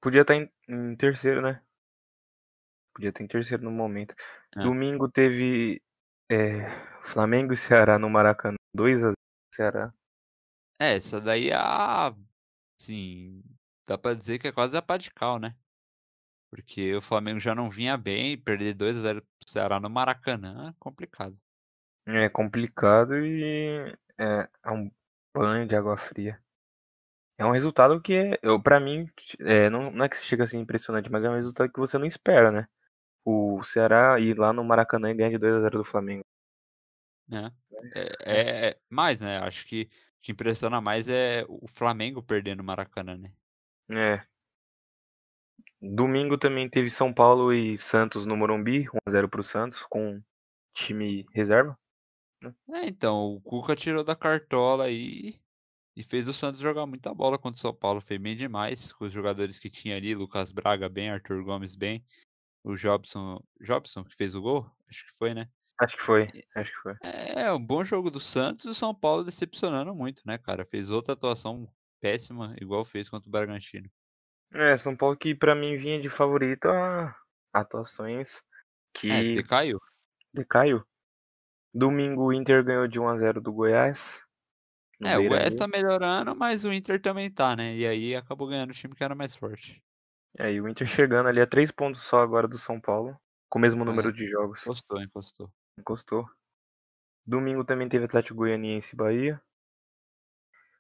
Podia 0.02 0.22
estar 0.22 0.34
tá 0.34 0.40
em, 0.40 0.50
em, 0.70 0.96
terceiro, 0.96 1.42
né? 1.42 1.62
Podia 2.94 3.10
estar 3.10 3.24
em 3.24 3.28
terceiro 3.28 3.64
no 3.64 3.72
momento. 3.72 4.16
É. 4.56 4.62
Domingo 4.62 5.10
teve 5.10 5.82
é, 6.30 6.70
Flamengo 7.04 7.52
e 7.52 7.58
Ceará 7.58 8.00
no 8.00 8.10
Maracanã. 8.10 8.56
2 8.74 9.04
a 9.04 9.08
0 9.08 9.14
Ceará. 9.54 9.94
É, 10.82 10.96
essa 10.96 11.22
daí 11.22 11.50
é 11.50 11.54
a. 11.56 12.12
Sim. 12.80 13.44
Dá 13.88 14.00
pra 14.00 14.16
dizer 14.16 14.40
que 14.40 14.48
é 14.48 14.52
quase 14.52 14.76
a 14.76 14.82
pá 14.82 14.98
de 14.98 15.12
cal, 15.12 15.38
né? 15.38 15.56
Porque 16.50 16.96
o 16.96 17.02
Flamengo 17.02 17.40
já 17.40 17.54
não 17.54 17.70
vinha 17.70 17.96
bem, 17.96 18.36
perder 18.36 18.74
2 18.74 18.98
a 18.98 19.02
0 19.02 19.22
pro 19.22 19.30
Ceará 19.48 19.80
no 19.80 19.92
Maracanã 19.92 20.70
é 20.72 20.76
complicado. 20.80 21.38
É 22.08 22.28
complicado 22.30 23.16
e 23.16 23.96
é, 24.18 24.50
é 24.66 24.72
um 24.72 24.92
banho 25.36 25.68
de 25.68 25.76
água 25.76 25.96
fria. 25.98 26.42
É 27.38 27.46
um 27.46 27.52
resultado 27.52 28.02
que, 28.02 28.40
eu, 28.42 28.60
pra 28.62 28.80
mim, 28.80 29.08
é, 29.42 29.70
não, 29.70 29.92
não 29.92 30.06
é 30.06 30.10
que 30.10 30.18
chega 30.18 30.46
a 30.46 30.48
ser 30.48 30.58
impressionante, 30.58 31.12
mas 31.12 31.24
é 31.24 31.30
um 31.30 31.36
resultado 31.36 31.72
que 31.72 31.80
você 31.80 32.00
não 32.00 32.08
espera, 32.08 32.52
né? 32.52 32.68
O 33.24 33.64
Ceará 33.64 34.20
ir 34.20 34.36
lá 34.38 34.52
no 34.52 34.64
Maracanã 34.64 35.12
e 35.12 35.14
ganhar 35.14 35.30
de 35.30 35.38
2x0 35.38 35.78
do 35.78 35.86
Flamengo. 35.86 36.26
É. 37.32 37.52
É, 37.96 38.02
é, 38.24 38.70
é, 38.70 38.78
mais, 38.90 39.22
né? 39.22 39.38
Acho 39.40 39.66
que 39.66 39.90
que 40.22 40.32
impressiona 40.32 40.80
mais 40.80 41.08
é 41.10 41.46
o 41.48 41.68
Flamengo 41.68 42.22
perdendo 42.22 42.60
o 42.60 42.64
Maracanã, 42.64 43.18
né? 43.18 43.34
É. 43.90 44.26
Domingo 45.82 46.38
também 46.38 46.70
teve 46.70 46.90
São 46.90 47.12
Paulo 47.12 47.52
e 47.52 47.78
Santos 47.78 48.26
no 48.26 48.38
Morumbi, 48.38 48.88
1x0 49.08 49.28
pro 49.28 49.44
Santos, 49.44 49.84
com 49.84 50.22
time 50.74 51.26
reserva. 51.34 51.78
Né? 52.42 52.54
É, 52.74 52.86
então, 52.88 53.36
o 53.36 53.42
Cuca 53.42 53.76
tirou 53.76 54.04
da 54.04 54.16
cartola 54.16 54.86
aí 54.86 55.42
e 55.96 56.04
fez 56.04 56.28
o 56.28 56.34
Santos 56.34 56.60
jogar 56.60 56.86
muita 56.86 57.14
bola 57.14 57.38
contra 57.38 57.58
o 57.58 57.60
São 57.60 57.74
Paulo. 57.74 58.00
Foi 58.00 58.18
bem 58.18 58.36
demais 58.36 58.94
com 58.94 59.06
os 59.06 59.12
jogadores 59.12 59.58
que 59.58 59.70
tinha 59.70 59.98
ali. 59.98 60.14
Lucas 60.16 60.52
Braga 60.52 60.88
bem, 60.88 61.10
Arthur 61.10 61.44
Gomes 61.44 61.76
bem. 61.76 62.06
O 62.64 62.76
Jobson, 62.76 63.44
Jobson 63.60 64.04
que 64.04 64.16
fez 64.16 64.36
o 64.36 64.42
gol? 64.42 64.70
Acho 64.88 65.06
que 65.06 65.14
foi, 65.18 65.34
né? 65.34 65.50
Acho 65.82 65.98
que 65.98 66.04
foi, 66.04 66.30
acho 66.56 66.72
que 66.72 66.78
foi. 66.78 66.94
É, 67.36 67.52
um 67.52 67.60
bom 67.60 67.84
jogo 67.84 68.12
do 68.12 68.20
Santos 68.20 68.66
e 68.66 68.70
o 68.70 68.74
São 68.74 68.94
Paulo 68.94 69.24
decepcionando 69.24 69.96
muito, 69.96 70.22
né, 70.28 70.38
cara? 70.38 70.64
Fez 70.64 70.92
outra 70.92 71.14
atuação 71.14 71.68
péssima, 72.00 72.56
igual 72.62 72.86
fez 72.86 73.10
contra 73.10 73.28
o 73.28 73.32
Bragantino. 73.32 73.90
É, 74.54 74.78
São 74.78 74.96
Paulo 74.96 75.18
que 75.18 75.34
para 75.34 75.56
mim 75.56 75.78
vinha 75.78 76.00
de 76.00 76.08
favorito 76.08 76.68
a 76.68 77.16
atuações 77.52 78.40
que. 78.94 79.10
É, 79.10 79.32
decaiu. 79.32 79.80
Decaiu. 80.32 80.86
Domingo 81.74 82.28
o 82.28 82.34
Inter 82.34 82.64
ganhou 82.64 82.88
de 82.88 83.00
1x0 83.00 83.42
do 83.42 83.52
Goiás. 83.52 84.22
É, 85.04 85.18
o 85.18 85.32
West 85.32 85.58
tá 85.58 85.68
melhorando, 85.68 86.36
mas 86.36 86.64
o 86.64 86.72
Inter 86.72 87.02
também 87.02 87.32
tá, 87.32 87.56
né? 87.56 87.74
E 87.74 87.88
aí 87.88 88.16
acabou 88.16 88.48
ganhando 88.48 88.70
o 88.70 88.76
time 88.76 88.94
que 88.94 89.04
era 89.04 89.16
mais 89.16 89.36
forte. 89.36 89.82
É, 90.38 90.54
e 90.54 90.62
o 90.62 90.68
Inter 90.68 90.86
chegando 90.86 91.28
ali 91.28 91.42
a 91.42 91.48
três 91.48 91.72
pontos 91.72 92.04
só 92.04 92.22
agora 92.22 92.48
do 92.48 92.60
São 92.60 92.80
Paulo, 92.80 93.20
com 93.50 93.58
o 93.58 93.62
mesmo 93.62 93.84
número 93.84 94.10
é, 94.10 94.12
de 94.12 94.28
jogos. 94.28 94.62
Encostou, 94.62 95.02
encostou. 95.02 95.52
Encostou. 95.82 96.26
Domingo 97.26 97.64
também 97.64 97.90
teve 97.90 98.06
Atlético 98.06 98.36
Goianiense 98.36 98.94
e 98.94 98.98
Bahia. 98.98 99.42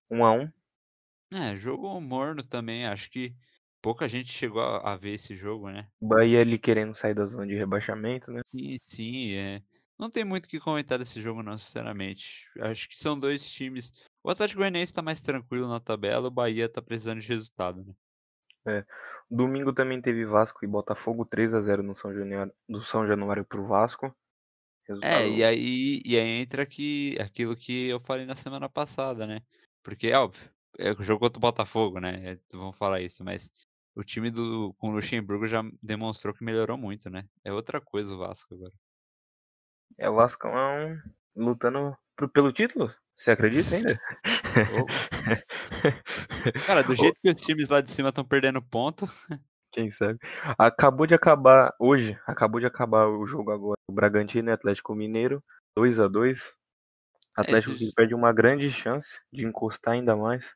1 0.09 0.25
a 0.25 0.31
1 0.31 0.51
É, 1.33 1.55
jogo 1.55 1.99
morno 1.99 2.43
também. 2.43 2.85
Acho 2.85 3.09
que 3.09 3.35
pouca 3.81 4.07
gente 4.07 4.31
chegou 4.31 4.61
a, 4.61 4.93
a 4.93 4.95
ver 4.95 5.13
esse 5.13 5.35
jogo, 5.35 5.69
né? 5.69 5.87
Bahia 6.01 6.41
ali 6.41 6.57
querendo 6.57 6.95
sair 6.95 7.13
da 7.13 7.25
zona 7.25 7.47
de 7.47 7.55
rebaixamento, 7.55 8.31
né? 8.31 8.41
Sim, 8.45 8.77
sim, 8.81 9.33
é. 9.33 9.61
Não 9.97 10.09
tem 10.09 10.25
muito 10.25 10.45
o 10.45 10.47
que 10.47 10.59
comentar 10.59 10.97
desse 10.97 11.21
jogo, 11.21 11.43
não, 11.43 11.57
sinceramente. 11.57 12.49
Acho 12.59 12.89
que 12.89 12.97
são 12.97 13.17
dois 13.19 13.49
times. 13.49 13.91
O 14.23 14.29
Atlético 14.29 14.59
Goianiense 14.59 14.93
tá 14.93 15.01
mais 15.01 15.21
tranquilo 15.21 15.67
na 15.67 15.79
tabela, 15.79 16.27
o 16.27 16.31
Bahia 16.31 16.67
tá 16.67 16.81
precisando 16.81 17.21
de 17.21 17.27
resultado, 17.27 17.83
né? 17.83 17.93
É. 18.67 18.85
Domingo 19.29 19.73
também 19.73 20.01
teve 20.01 20.25
Vasco 20.25 20.63
e 20.63 20.67
Botafogo 20.67 21.25
3 21.25 21.53
a 21.53 21.61
0 21.61 21.81
no 21.83 21.95
São 21.95 22.13
Januário, 22.13 22.53
do 22.67 22.81
São 22.81 23.07
Januário 23.07 23.45
pro 23.45 23.65
Vasco. 23.65 24.13
É, 24.83 24.87
Resultado... 24.87 25.13
É, 25.13 25.29
e 25.29 25.43
aí, 25.43 26.01
e 26.05 26.17
aí 26.17 26.41
entra 26.41 26.63
aqui, 26.63 27.17
aquilo 27.19 27.55
que 27.55 27.87
eu 27.87 27.99
falei 27.99 28.25
na 28.25 28.35
semana 28.35 28.67
passada, 28.67 29.27
né? 29.27 29.41
Porque, 29.83 30.07
é 30.07 30.17
óbvio, 30.17 30.49
é 30.77 30.91
o 30.91 31.03
jogo 31.03 31.19
contra 31.21 31.37
o 31.37 31.41
Botafogo, 31.41 31.99
né? 31.99 32.37
Vamos 32.53 32.77
falar 32.77 33.01
isso, 33.01 33.23
mas 33.23 33.49
o 33.95 34.03
time 34.03 34.29
do, 34.29 34.73
com 34.77 34.89
o 34.89 34.91
Luxemburgo 34.91 35.47
já 35.47 35.63
demonstrou 35.81 36.33
que 36.33 36.43
melhorou 36.43 36.77
muito, 36.77 37.09
né? 37.09 37.27
É 37.43 37.51
outra 37.51 37.81
coisa 37.81 38.13
o 38.13 38.17
Vasco 38.17 38.53
agora. 38.53 38.73
É 39.97 40.09
o 40.09 40.15
Vascão 40.15 40.51
lutando 41.35 41.95
pelo 42.33 42.51
título? 42.51 42.93
Você 43.17 43.31
acredita 43.31 43.75
ainda? 43.75 43.99
Cara, 46.65 46.83
do 46.83 46.95
jeito 46.95 47.21
que 47.21 47.29
os 47.29 47.41
times 47.41 47.69
lá 47.69 47.81
de 47.81 47.91
cima 47.91 48.09
estão 48.09 48.25
perdendo 48.25 48.61
ponto. 48.61 49.05
Quem 49.71 49.89
sabe? 49.89 50.19
Acabou 50.57 51.07
de 51.07 51.15
acabar 51.15 51.73
hoje, 51.79 52.19
acabou 52.27 52.59
de 52.59 52.65
acabar 52.65 53.07
o 53.07 53.25
jogo 53.25 53.51
agora. 53.51 53.77
O 53.89 53.93
Bragantino 53.93 54.49
e 54.49 54.53
Atlético 54.53 54.93
Mineiro, 54.93 55.43
2 55.75 55.99
a 55.99 56.07
2 56.07 56.55
Atlético 57.35 57.73
Esse... 57.73 57.93
perde 57.93 58.13
uma 58.13 58.33
grande 58.33 58.69
chance 58.69 59.19
de 59.31 59.45
encostar 59.45 59.93
ainda 59.93 60.15
mais. 60.15 60.53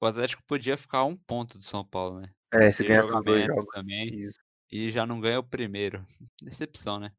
O 0.00 0.06
Atlético 0.06 0.42
podia 0.46 0.76
ficar 0.76 0.98
a 0.98 1.04
um 1.04 1.16
ponto 1.16 1.58
do 1.58 1.64
São 1.64 1.84
Paulo, 1.84 2.20
né? 2.20 2.30
É, 2.52 2.72
se 2.72 2.84
ganhar 2.84 3.04
os 3.04 3.24
dois 3.24 3.46
jogos 3.46 3.66
também. 3.66 4.08
Isso. 4.08 4.38
e 4.70 4.90
já 4.90 5.06
não 5.06 5.20
ganha 5.20 5.38
o 5.38 5.44
primeiro. 5.44 6.04
Decepção, 6.42 6.98
né? 6.98 7.12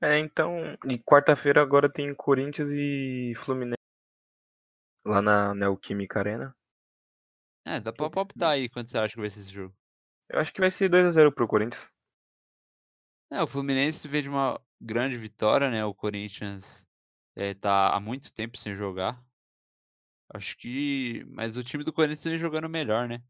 É, 0.00 0.18
então, 0.18 0.76
e 0.84 0.98
quarta-feira 0.98 1.62
agora 1.62 1.90
tem 1.90 2.14
Corinthians 2.14 2.68
e 2.70 3.32
Fluminense 3.36 3.80
lá 5.06 5.22
na 5.22 5.54
Neoquímica 5.54 6.18
Arena. 6.18 6.54
É, 7.66 7.80
dá 7.80 7.92
pra 7.92 8.10
palpitar 8.10 8.50
aí 8.50 8.68
quanto 8.68 8.90
você 8.90 8.98
acha 8.98 9.14
que 9.14 9.20
vai 9.20 9.30
ser 9.30 9.40
esse 9.40 9.52
jogo. 9.52 9.74
Eu 10.30 10.38
acho 10.38 10.52
que 10.52 10.60
vai 10.60 10.70
ser 10.70 10.88
2x0 10.88 11.32
pro 11.34 11.48
Corinthians. 11.48 11.90
É, 13.32 13.42
o 13.42 13.46
Fluminense 13.46 14.06
veio 14.06 14.22
de 14.22 14.28
uma 14.28 14.60
grande 14.80 15.16
vitória, 15.18 15.68
né? 15.70 15.84
O 15.84 15.94
Corinthians 15.94 16.86
é, 17.36 17.52
tá 17.52 17.94
há 17.94 18.00
muito 18.00 18.32
tempo 18.32 18.56
sem 18.56 18.74
jogar. 18.74 19.20
Acho 20.32 20.56
que. 20.56 21.24
Mas 21.30 21.56
o 21.56 21.64
time 21.64 21.82
do 21.82 21.92
Corinthians 21.92 22.24
vem 22.24 22.38
jogando 22.38 22.68
melhor, 22.68 23.08
né? 23.08 23.22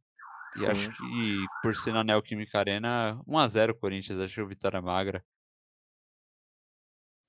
E 0.57 0.61
Sim. 0.61 0.67
acho 0.67 0.91
que 0.91 1.47
por 1.63 1.75
ser 1.75 1.93
na 1.93 2.05
Neoquímica 2.05 2.59
Arena, 2.59 3.19
1x0 3.27 3.79
Corinthians, 3.79 4.21
acho 4.21 4.35
que 4.35 4.41
é 4.41 4.45
vitória 4.45 4.83
magra. 4.83 5.25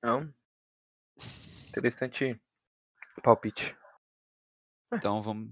Não, 0.03 0.33
interessante 1.77 2.41
palpite. 3.21 3.77
Então 4.91 5.21
vamos, 5.21 5.51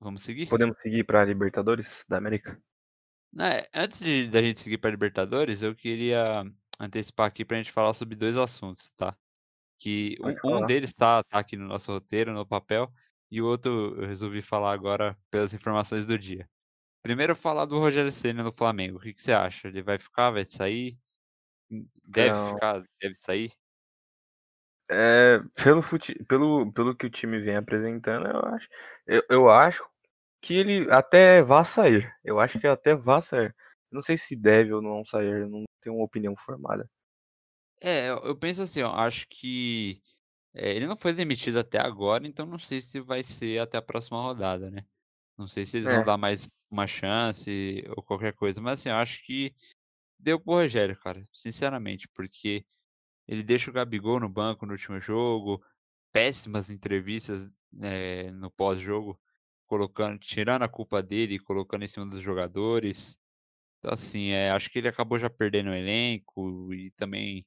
vamos 0.00 0.22
seguir? 0.22 0.48
Podemos 0.48 0.76
seguir 0.80 1.04
pra 1.04 1.24
Libertadores 1.24 2.04
da 2.08 2.18
América? 2.18 2.60
Né, 3.34 3.64
antes 3.74 3.98
de, 3.98 4.28
da 4.28 4.40
gente 4.40 4.60
seguir 4.60 4.78
para 4.78 4.90
Libertadores, 4.90 5.60
eu 5.62 5.74
queria 5.74 6.44
antecipar 6.78 7.26
aqui 7.26 7.44
pra 7.44 7.56
gente 7.56 7.72
falar 7.72 7.92
sobre 7.92 8.14
dois 8.16 8.36
assuntos, 8.36 8.90
tá? 8.90 9.16
Que 9.78 10.16
um, 10.22 10.58
um 10.58 10.66
deles 10.66 10.94
tá, 10.94 11.22
tá 11.24 11.40
aqui 11.40 11.56
no 11.56 11.66
nosso 11.66 11.92
roteiro, 11.92 12.32
no 12.32 12.46
papel, 12.46 12.92
e 13.30 13.42
o 13.42 13.46
outro 13.46 14.00
eu 14.00 14.06
resolvi 14.06 14.42
falar 14.42 14.72
agora 14.72 15.18
pelas 15.30 15.54
informações 15.54 16.06
do 16.06 16.18
dia. 16.18 16.48
Primeiro 17.02 17.36
falar 17.36 17.66
do 17.66 17.78
Rogério 17.78 18.12
Ceni 18.12 18.42
no 18.42 18.52
Flamengo. 18.52 18.98
O 18.98 19.00
que, 19.00 19.14
que 19.14 19.22
você 19.22 19.32
acha? 19.32 19.68
Ele 19.68 19.82
vai 19.82 19.98
ficar, 19.98 20.30
vai 20.30 20.44
sair? 20.44 20.98
Hum, 21.70 21.88
Deve 22.04 22.30
Então, 22.30 22.54
ficar, 22.54 22.84
deve 23.00 23.14
sair? 23.16 23.52
é, 24.90 25.40
pelo, 25.62 25.82
fute... 25.82 26.14
pelo, 26.24 26.72
pelo 26.72 26.94
que 26.94 27.06
o 27.06 27.10
time 27.10 27.40
vem 27.40 27.56
apresentando, 27.56 28.26
eu 28.28 28.40
acho, 28.54 28.68
eu, 29.06 29.22
eu 29.30 29.50
acho 29.50 29.84
que 30.44 30.52
ele 30.54 30.90
até 30.92 31.42
vá 31.42 31.64
sair. 31.64 32.14
Eu 32.22 32.38
acho 32.38 32.60
que 32.60 32.66
até 32.66 32.94
vá 32.94 33.22
sair. 33.22 33.56
Não 33.90 34.02
sei 34.02 34.18
se 34.18 34.36
deve 34.36 34.74
ou 34.74 34.82
não 34.82 35.02
sair, 35.02 35.48
não 35.48 35.64
tenho 35.80 35.96
uma 35.96 36.04
opinião 36.04 36.36
formada. 36.36 36.86
É, 37.82 38.10
eu, 38.10 38.36
penso 38.36 38.60
assim, 38.60 38.82
ó, 38.82 38.92
acho 38.92 39.26
que 39.28 40.02
é, 40.54 40.76
ele 40.76 40.86
não 40.86 40.96
foi 40.96 41.14
demitido 41.14 41.58
até 41.58 41.80
agora, 41.80 42.26
então 42.26 42.44
não 42.44 42.58
sei 42.58 42.82
se 42.82 43.00
vai 43.00 43.22
ser 43.22 43.58
até 43.58 43.78
a 43.78 43.82
próxima 43.82 44.20
rodada, 44.20 44.70
né? 44.70 44.84
Não 45.36 45.46
sei 45.46 45.64
se 45.64 45.78
eles 45.78 45.88
vão 45.88 46.02
É, 46.02 46.04
dar 46.04 46.18
mais 46.18 46.48
uma 46.70 46.86
chance 46.86 47.82
ou 47.96 48.02
qualquer 48.02 48.34
coisa, 48.34 48.60
mas 48.60 48.80
assim, 48.80 48.90
eu 48.90 48.96
acho 48.96 49.24
que 49.24 49.54
deu 50.18 50.38
pro 50.38 50.54
Rogério, 50.54 50.98
cara, 51.00 51.22
sinceramente, 51.32 52.06
porque 52.14 52.66
ele 53.26 53.42
deixa 53.42 53.70
o 53.70 53.74
Gabigol 53.74 54.20
no 54.20 54.28
banco 54.28 54.66
no 54.66 54.72
último 54.72 55.00
jogo, 55.00 55.64
péssimas 56.12 56.68
entrevistas 56.68 57.50
eh, 57.82 58.30
no 58.32 58.50
pós-jogo, 58.50 59.18
colocando, 59.74 60.16
tirando 60.20 60.62
a 60.62 60.68
culpa 60.68 61.02
dele 61.02 61.34
e 61.34 61.38
colocando 61.40 61.82
em 61.82 61.88
cima 61.88 62.06
dos 62.06 62.20
jogadores. 62.20 63.20
Então, 63.78 63.92
assim, 63.92 64.30
é, 64.30 64.52
acho 64.52 64.70
que 64.70 64.78
ele 64.78 64.86
acabou 64.86 65.18
já 65.18 65.28
perdendo 65.28 65.70
o 65.70 65.74
elenco 65.74 66.72
e 66.72 66.92
também 66.92 67.44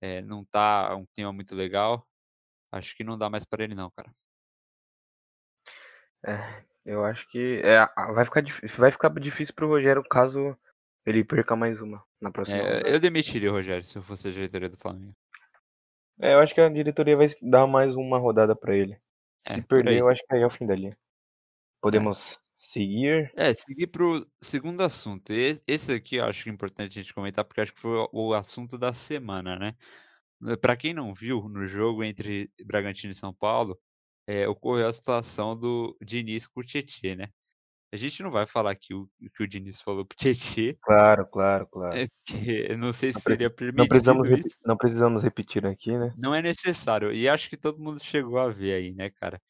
eh, 0.00 0.22
não 0.22 0.42
tá 0.42 0.96
um 0.96 1.04
clima 1.04 1.32
muito 1.34 1.54
legal. 1.54 2.06
Acho 2.72 2.96
que 2.96 3.04
não 3.04 3.18
dá 3.18 3.28
mais 3.28 3.44
pra 3.44 3.62
ele, 3.62 3.74
não, 3.74 3.90
cara. 3.90 4.10
é, 6.26 6.64
eu 6.86 7.04
acho 7.04 7.28
que 7.28 7.60
é, 7.62 7.86
vai, 8.14 8.24
ficar, 8.24 8.42
vai 8.78 8.90
ficar 8.90 9.20
difícil 9.20 9.54
pro 9.54 9.68
Rogério 9.68 10.02
caso 10.02 10.56
ele 11.04 11.22
perca 11.22 11.54
mais 11.54 11.82
uma 11.82 12.02
na 12.18 12.30
próxima 12.30 12.58
É, 12.58 12.94
eu 12.94 12.98
demitiria 12.98 13.50
o 13.50 13.54
Rogério 13.54 13.82
se 13.82 13.98
eu 13.98 14.02
fosse 14.02 14.28
a 14.28 14.30
diretoria 14.30 14.70
do 14.70 14.78
Flamengo. 14.78 15.14
É, 16.20 16.34
eu 16.34 16.38
acho 16.38 16.54
que 16.54 16.60
a 16.60 16.70
diretoria 16.70 17.16
vai 17.16 17.28
dar 17.42 17.66
mais 17.66 17.94
uma 17.94 18.18
rodada 18.18 18.56
pra 18.56 18.74
ele. 18.74 18.98
Se 19.46 19.54
É, 19.54 19.56
por 19.62 19.68
perder, 19.68 20.00
eu 20.00 20.08
acho 20.08 20.22
que 20.26 20.34
aí 20.34 20.42
é 20.42 20.46
o 20.46 20.50
fim 20.50 20.66
da 20.66 20.74
linha. 20.74 20.96
Podemos 21.80 22.38
seguir. 22.56 23.32
É, 23.36 23.52
seguir 23.54 23.86
pro 23.88 24.26
segundo 24.40 24.82
assunto. 24.82 25.30
Esse, 25.32 25.60
esse 25.66 25.92
aqui 25.92 26.16
eu 26.16 26.24
acho 26.26 26.48
importante 26.48 26.98
a 26.98 27.02
gente 27.02 27.14
comentar, 27.14 27.44
porque 27.44 27.60
acho 27.60 27.72
que 27.74 27.80
foi 27.80 27.96
o, 27.96 28.08
o 28.12 28.34
assunto 28.34 28.78
da 28.78 28.92
semana, 28.92 29.58
né? 29.58 29.74
Eh, 30.48 30.56
Pra 30.56 30.76
quem 30.76 30.94
não 30.94 31.14
viu, 31.14 31.48
no 31.48 31.66
jogo 31.66 32.04
entre 32.04 32.50
Bragantino 32.66 33.12
e 33.12 33.14
São 33.16 33.34
Paulo, 33.34 33.78
eh, 34.26 34.48
ocorreu 34.48 34.88
a 34.88 34.92
situação 34.92 35.58
do 35.58 35.96
Diniz 36.02 36.46
com 36.48 36.60
o 36.60 36.64
Tietê, 36.64 37.16
né? 37.16 37.28
A 37.92 37.96
gente 37.96 38.22
não 38.22 38.30
vai 38.30 38.46
falar 38.46 38.70
aqui 38.72 38.94
o 38.94 39.02
o 39.22 39.30
que 39.36 39.42
o 39.44 39.48
Diniz 39.48 39.80
falou 39.82 40.04
pro 40.06 40.16
Tietê, 40.16 40.78
Claro, 40.82 41.26
claro, 41.30 41.66
claro. 41.68 41.96
é, 41.96 42.06
porque 42.26 42.76
não 42.76 42.92
sei 42.92 43.12
se 43.12 43.18
Não, 43.18 43.22
seria 43.22 43.48
não 43.74 43.86
precisamos, 43.88 44.28
permitido 44.28 44.46
isso. 44.46 44.58
não 44.64 44.76
precisamos 44.76 45.22
repetir 45.22 45.66
aqui, 45.66 45.96
né? 45.98 46.14
Não 46.16 46.34
é 46.34 46.42
necessário. 46.42 47.12
E 47.12 47.28
acho 47.28 47.48
que 47.50 47.56
todo 47.56 47.78
mundo 47.82 48.02
chegou 48.02 48.38
a 48.38 48.48
ver 48.48 48.74
aí, 48.74 48.92
né, 48.94 49.10
cara? 49.10 49.40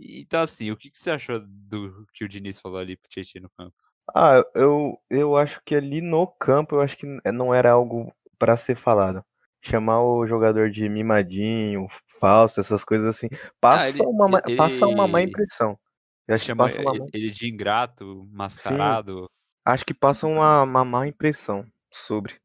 E- 0.00 0.20
Então, 0.22 0.40
assim, 0.42 0.70
o 0.70 0.76
que, 0.76 0.90
que 0.90 0.98
você 0.98 1.10
achou 1.10 1.38
do 1.46 2.06
que 2.14 2.24
o 2.24 2.28
Diniz 2.28 2.60
falou 2.60 2.78
ali 2.78 2.96
pro 2.96 3.08
Tietê 3.08 3.38
no 3.40 3.50
campo? 3.50 3.74
Ah, 4.14 4.42
eu, 4.54 4.98
eu 5.08 5.36
acho 5.36 5.60
que 5.64 5.74
ali 5.74 6.00
no 6.00 6.26
campo, 6.26 6.76
eu 6.76 6.80
acho 6.80 6.96
que 6.96 7.06
não 7.32 7.54
era 7.54 7.70
algo 7.72 8.12
pra 8.38 8.56
ser 8.56 8.76
falado. 8.76 9.24
Chamar 9.62 10.02
o 10.02 10.26
jogador 10.26 10.70
de 10.70 10.88
mimadinho, 10.88 11.86
falso, 12.18 12.60
essas 12.60 12.82
coisas 12.82 13.06
assim, 13.06 13.28
Ah, 13.32 13.48
passa 13.60 13.88
ele, 13.88 14.02
uma, 14.06 14.28
ma- 14.28 14.42
ele, 14.46 14.56
passa 14.56 14.86
uma 14.86 15.06
má 15.06 15.20
impressão. 15.20 15.78
Eu 16.26 16.34
acho 16.34 16.56
passa 16.56 16.80
uma, 16.80 16.90
ele 16.92 17.00
má- 17.00 17.06
ele 17.12 17.30
de 17.30 17.48
ingrato, 17.48 18.22
sim, 18.22 18.32
mascarado. 18.32 19.26
acho 19.64 19.84
que 19.84 19.94
passa 19.94 20.26
uma, 20.26 20.62
uma 20.62 20.84
má 20.84 21.06
impressão 21.06 21.64
sobre. 21.92 22.40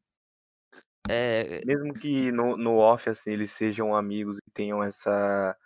É, 1.08 1.64
Mesmo 1.64 1.94
que 1.94 2.30
no, 2.32 2.56
no 2.56 2.76
off, 2.76 3.08
assim, 3.08 3.30
eles 3.32 3.52
sejam 3.52 3.94
amigos 3.94 4.38
e 4.38 4.50
tenham 4.52 4.82
essa 4.82 5.56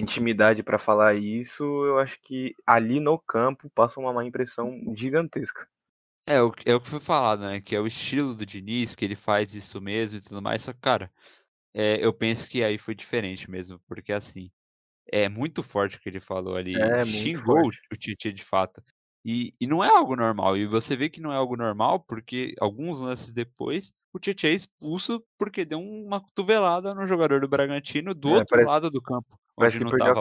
intimidade 0.00 0.62
pra 0.62 0.78
falar 0.78 1.14
isso, 1.16 1.64
eu 1.64 1.98
acho 1.98 2.20
que 2.22 2.54
ali 2.66 3.00
no 3.00 3.18
campo 3.18 3.70
passa 3.70 4.00
uma 4.00 4.12
má 4.12 4.24
impressão 4.24 4.70
gigantesca. 4.94 5.68
É 6.26 6.40
o, 6.40 6.52
que- 6.52 6.68
é 6.70 6.74
o 6.74 6.80
que 6.80 6.88
foi 6.88 7.00
falado, 7.00 7.40
né? 7.42 7.60
Que 7.60 7.74
é 7.74 7.80
o 7.80 7.86
estilo 7.86 8.34
do 8.34 8.46
Diniz, 8.46 8.94
que 8.94 9.04
ele 9.04 9.16
faz 9.16 9.54
isso 9.54 9.80
mesmo 9.80 10.18
e 10.18 10.20
tudo 10.22 10.40
mais. 10.42 10.62
Só 10.62 10.72
que, 10.72 10.78
cara, 10.80 11.12
é, 11.74 12.04
eu 12.04 12.12
penso 12.14 12.48
que 12.50 12.64
aí 12.64 12.78
foi 12.78 12.94
diferente 12.94 13.50
mesmo, 13.50 13.80
porque 13.88 14.12
assim, 14.12 14.50
é 15.06 15.28
muito 15.28 15.62
forte 15.62 15.96
o 15.98 16.00
que 16.00 16.08
ele 16.10 16.20
falou 16.20 16.56
ali. 16.56 16.96
É 16.96 17.02
Xingou 17.02 17.68
o, 17.68 17.72
forte. 17.72 17.78
o 17.94 17.96
Tietchan 17.98 18.34
de 18.34 18.44
fato. 18.44 18.82
E, 19.24 19.52
e 19.60 19.66
não 19.66 19.84
é 19.84 19.88
algo 19.88 20.16
normal. 20.16 20.56
E 20.58 20.66
você 20.66 20.96
vê 20.96 21.10
que 21.10 21.20
não 21.22 21.32
é 21.32 21.36
algo 21.36 21.56
normal, 21.56 22.00
porque 22.00 22.54
alguns 22.60 23.00
lances 23.00 23.32
depois, 23.32 23.92
o 24.12 24.18
Tietchan 24.20 24.48
é 24.50 24.52
expulso 24.54 25.24
porque 25.38 25.64
deu 25.64 25.80
uma 25.80 26.20
cotovelada 26.20 26.94
no 26.94 27.06
jogador 27.06 27.40
do 27.42 27.48
Bragantino 27.48 28.14
do 28.14 28.30
É, 28.30 28.32
outro 28.32 28.48
parece, 28.48 28.70
lado 28.70 28.90
do 28.90 29.02
campo, 29.02 29.38
parece 29.58 29.78
que 29.78 29.84
a, 29.84 30.14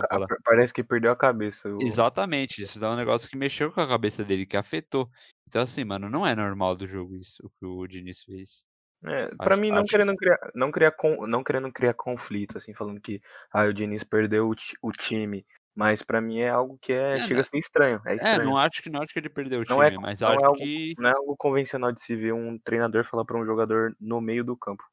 parece 0.44 0.74
que 0.74 0.84
perdeu 0.84 1.12
a 1.12 1.16
cabeça. 1.18 1.70
o- 1.70 1.80
Exatamente, 1.80 2.62
isso 2.62 2.80
dá 2.80 2.92
um 2.92 2.96
negócio 2.96 3.30
que 3.30 3.36
mexeu 3.38 3.72
com 3.74 3.82
a 3.82 3.88
cabeça 3.88 4.24
dele, 4.24 4.46
que 4.46 4.56
afetou. 4.58 5.10
Então, 5.48 5.62
assim, 5.64 5.84
mano, 5.84 6.10
não 6.10 6.26
é 6.26 6.36
normal 6.36 6.76
do 6.78 6.86
jogo 6.88 7.16
isso, 7.18 7.44
o 7.46 7.50
que 7.50 7.66
o 7.66 7.88
Diniz 7.88 8.24
fez. 8.24 8.66
É, 9.04 9.32
pra 9.42 9.58
Acho, 9.58 9.58
mim, 9.58 9.72
não 9.72 9.88
acho 9.88 9.88
querendo 9.88 10.16
criar, 10.16 10.38
não 10.54 10.72
criar, 10.72 10.94
não 11.28 11.44
querendo 11.44 11.72
criar 11.74 11.94
conflito, 11.96 12.58
assim, 12.60 12.74
falando 12.76 13.02
que 13.02 13.20
ah, 13.52 13.64
o 13.66 13.74
Diniz 13.74 14.04
perdeu 14.04 14.48
o, 14.48 14.54
o 14.84 14.92
time, 14.92 15.44
mas 15.76 16.04
pra 16.04 16.22
mim 16.22 16.40
é 16.40 16.50
algo 16.50 16.78
que 16.80 16.94
é, 16.94 17.20
É, 17.20 17.20
chega 17.20 17.42
não, 17.42 17.42
a 17.42 17.44
ser 17.44 17.58
estranho, 17.58 18.00
é 18.06 18.16
é, 18.20 18.40
estranho. 18.40 18.40
não 18.40 18.58
acho 18.58 18.82
que 18.84 18.90
não 18.90 19.02
acho 19.04 19.14
que 19.14 19.20
ele 19.20 19.30
perdeu 19.30 19.62
o 19.62 19.66
Não 19.68 19.82
é, 19.82 19.90
time, 19.90 19.98
mas 19.98 20.22
não 20.22 20.38
acho 20.38 20.44
é 20.44 20.46
algo, 20.46 20.70
que, 20.74 20.96
não 20.98 21.10
é 21.10 21.14
algo 21.14 21.36
convencional 21.38 21.92
de 21.92 22.02
se 22.02 22.16
ver 22.16 22.32
um 22.34 22.60
treinador 22.60 23.04
falar 23.06 23.26
pra 23.26 23.40
um 23.40 23.46
jogador 23.46 23.96
no 24.00 24.22
meio 24.22 24.44
do 24.44 24.56
campo. 24.58 24.84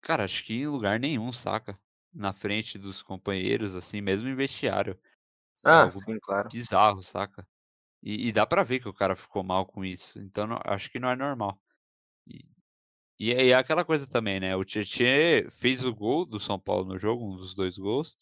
cara, 0.00 0.22
acho 0.24 0.44
que 0.44 0.54
em 0.54 0.66
lugar 0.68 1.00
nenhum, 1.00 1.32
saca? 1.32 1.76
Na 2.14 2.32
frente 2.32 2.78
dos 2.78 3.02
companheiros, 3.02 3.74
assim, 3.74 4.00
mesmo 4.00 4.28
em 4.28 4.34
vestiário. 4.34 4.98
É 5.66 5.70
Ah, 5.70 5.78
algo 5.78 6.04
sim, 6.04 6.18
claro. 6.20 6.50
bizarro, 6.50 7.02
saca? 7.02 7.46
E, 8.02 8.28
e 8.28 8.32
dá 8.32 8.46
pra 8.46 8.64
ver 8.64 8.80
que 8.80 8.88
o 8.88 8.94
cara 8.94 9.16
ficou 9.16 9.44
mal 9.44 9.66
com 9.66 9.84
isso. 9.84 10.18
Então, 10.20 10.46
não- 10.46 10.60
acho 10.64 10.90
que 10.90 11.00
não 11.00 11.10
é 11.10 11.16
normal. 11.16 11.60
E, 12.26 12.44
e 13.18 13.32
é 13.32 13.46
e 13.46 13.50
é 13.50 13.54
aquela 13.54 13.84
coisa 13.84 14.08
também, 14.10 14.40
né? 14.40 14.56
O 14.56 14.64
Tietchan 14.64 15.50
fez 15.50 15.84
o 15.84 15.94
gol 15.94 16.26
do 16.26 16.40
São 16.40 16.58
Paulo 16.58 16.86
no 16.86 16.98
jogo, 16.98 17.24
um 17.32 17.36
dos 17.36 17.54
dois 17.54 17.78
gols. 17.78 18.16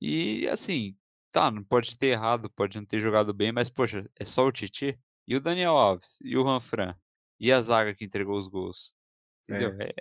E 0.00 0.48
assim, 0.48 0.96
tá, 1.32 1.50
não 1.50 1.64
pode 1.64 1.98
ter 1.98 2.08
errado, 2.08 2.50
pode 2.50 2.78
não 2.78 2.86
ter 2.86 3.00
jogado 3.00 3.34
bem, 3.34 3.52
mas 3.52 3.70
poxa, 3.70 4.10
é 4.18 4.24
só 4.24 4.44
o 4.46 4.52
Tietchan 4.52 4.94
e 5.28 5.36
o 5.36 5.40
Daniel 5.40 5.76
Alves 5.76 6.18
e 6.22 6.36
o 6.36 6.44
Ranfran 6.44 6.96
e 7.40 7.52
a 7.52 7.60
zaga 7.62 7.94
que 7.94 8.04
entregou 8.04 8.38
os 8.38 8.48
gols. 8.48 8.94
Entendeu? 9.44 9.74
É, 9.80 9.92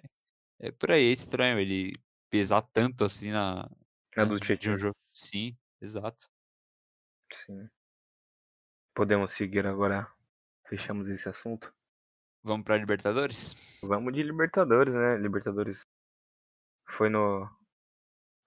É, 0.62 0.68
é 0.70 0.72
por 0.72 0.92
aí, 0.92 1.10
é 1.10 1.12
estranho 1.12 1.60
ele 1.60 1.94
pesar 2.30 2.62
tanto 2.62 3.04
assim 3.04 3.32
na, 3.32 3.70
a 4.16 4.26
do 4.26 4.34
né, 4.34 4.40
de 4.40 4.46
Tietchan, 4.46 4.72
um 4.72 4.78
jogo. 4.78 4.96
Sim, 5.14 5.58
exato. 5.82 6.30
sim. 7.34 7.70
Podemos 8.94 9.32
seguir 9.32 9.66
agora, 9.66 10.12
fechamos 10.68 11.08
esse 11.10 11.30
assunto. 11.30 11.74
Vamos 12.44 12.64
pra 12.64 12.78
Libertadores? 12.78 13.80
Vamos 13.84 14.14
de 14.14 14.24
Libertadores, 14.24 14.94
né? 14.94 15.18
Libertadores 15.18 15.82
foi 16.88 17.10
no, 17.10 17.50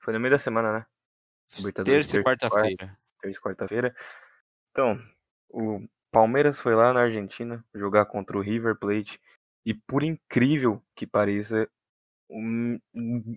foi 0.01 0.13
no 0.13 0.21
meio 0.21 0.33
da 0.33 0.39
semana, 0.39 0.73
né? 0.73 0.87
Libertadores 1.57 2.07
Terça 2.09 2.19
e 2.19 2.25
quarta-feira. 2.25 2.99
terça 3.21 3.39
e 3.39 3.43
quarta-feira. 3.43 3.97
Então, 4.71 4.99
o 5.51 5.87
Palmeiras 6.11 6.61
foi 6.61 6.75
lá 6.75 6.93
na 6.93 7.03
Argentina 7.03 7.65
jogar 7.75 8.07
contra 8.07 8.37
o 8.37 8.41
River 8.41 8.77
Plate 8.77 9.21
E 9.65 9.75
por 9.75 10.03
incrível 10.03 10.83
que 10.95 11.07
pareça, 11.07 11.69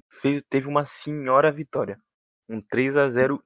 fez, 0.09 0.41
teve 0.49 0.67
uma 0.67 0.85
senhora 0.85 1.51
vitória. 1.51 1.99
Um 2.47 2.61
3 2.61 2.97
a 2.97 3.09
0 3.09 3.43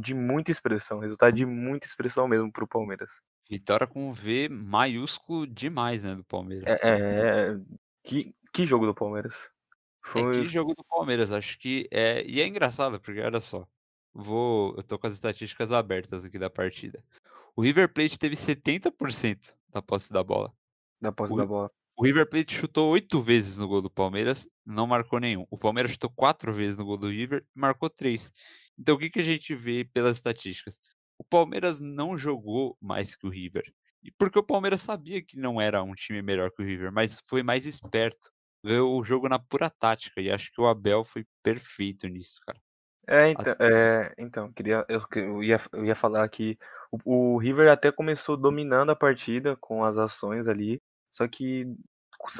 de 0.00 0.14
muita 0.14 0.50
expressão, 0.50 0.98
resultado 0.98 1.34
de 1.34 1.46
muita 1.46 1.86
expressão 1.86 2.28
mesmo 2.28 2.52
pro 2.52 2.68
Palmeiras. 2.68 3.10
Vitória 3.48 3.86
com 3.86 4.12
V 4.12 4.48
maiúsculo 4.50 5.46
demais, 5.46 6.04
né, 6.04 6.14
do 6.14 6.24
Palmeiras. 6.24 6.82
É, 6.84 6.88
é, 6.88 7.52
é 7.52 7.60
que, 8.04 8.34
que 8.52 8.64
jogo 8.64 8.86
do 8.86 8.94
Palmeiras. 8.94 9.34
Foi... 10.04 10.28
É, 10.36 10.40
que 10.42 10.48
jogo 10.48 10.74
do 10.74 10.84
Palmeiras, 10.84 11.32
acho 11.32 11.58
que 11.58 11.88
é. 11.90 12.24
E 12.26 12.40
é 12.40 12.46
engraçado, 12.46 13.00
porque 13.00 13.20
olha 13.20 13.40
só. 13.40 13.66
Vou. 14.12 14.74
Eu 14.76 14.82
tô 14.82 14.98
com 14.98 15.06
as 15.06 15.14
estatísticas 15.14 15.72
abertas 15.72 16.24
aqui 16.24 16.38
da 16.38 16.50
partida. 16.50 17.02
O 17.56 17.62
River 17.62 17.92
Plate 17.92 18.18
teve 18.18 18.36
70% 18.36 19.54
da 19.70 19.82
posse 19.82 20.12
da 20.12 20.22
bola. 20.22 20.52
Da 21.00 21.12
posse 21.12 21.32
o, 21.32 21.36
da 21.36 21.46
bola. 21.46 21.70
O 22.00 22.04
River 22.04 22.28
Plate 22.28 22.54
chutou 22.54 22.92
oito 22.92 23.20
vezes 23.20 23.58
no 23.58 23.66
gol 23.66 23.82
do 23.82 23.90
Palmeiras, 23.90 24.48
não 24.64 24.86
marcou 24.86 25.18
nenhum. 25.18 25.44
O 25.50 25.58
Palmeiras 25.58 25.90
chutou 25.90 26.08
quatro 26.08 26.52
vezes 26.52 26.78
no 26.78 26.84
gol 26.84 26.96
do 26.96 27.08
River 27.08 27.44
marcou 27.52 27.90
três. 27.90 28.30
Então 28.78 28.94
o 28.94 28.98
que, 28.98 29.10
que 29.10 29.18
a 29.18 29.24
gente 29.24 29.52
vê 29.52 29.84
pelas 29.84 30.18
estatísticas? 30.18 30.78
O 31.18 31.24
Palmeiras 31.24 31.80
não 31.80 32.16
jogou 32.16 32.78
mais 32.80 33.16
que 33.16 33.26
o 33.26 33.30
River. 33.30 33.64
Porque 34.16 34.38
o 34.38 34.44
Palmeiras 34.44 34.80
sabia 34.80 35.20
que 35.20 35.36
não 35.36 35.60
era 35.60 35.82
um 35.82 35.92
time 35.92 36.22
melhor 36.22 36.52
que 36.52 36.62
o 36.62 36.64
River, 36.64 36.92
mas 36.92 37.20
foi 37.26 37.42
mais 37.42 37.66
esperto. 37.66 38.30
Ganhou 38.64 38.96
o 38.96 39.02
jogo 39.02 39.28
na 39.28 39.40
pura 39.40 39.68
tática. 39.68 40.20
E 40.20 40.30
acho 40.30 40.52
que 40.52 40.60
o 40.60 40.68
Abel 40.68 41.04
foi 41.04 41.26
perfeito 41.42 42.06
nisso, 42.06 42.38
cara. 42.46 42.60
É, 43.08 43.30
então, 43.30 43.56
é, 43.58 44.14
então 44.16 44.52
queria, 44.52 44.86
eu, 44.88 45.02
eu, 45.16 45.42
ia, 45.42 45.60
eu 45.72 45.84
ia 45.84 45.96
falar 45.96 46.28
que 46.28 46.56
o, 46.92 47.34
o 47.34 47.38
River 47.38 47.68
até 47.68 47.90
começou 47.90 48.36
dominando 48.36 48.90
a 48.90 48.96
partida 48.96 49.56
com 49.56 49.84
as 49.84 49.98
ações 49.98 50.46
ali, 50.46 50.80
só 51.18 51.26
que 51.26 51.66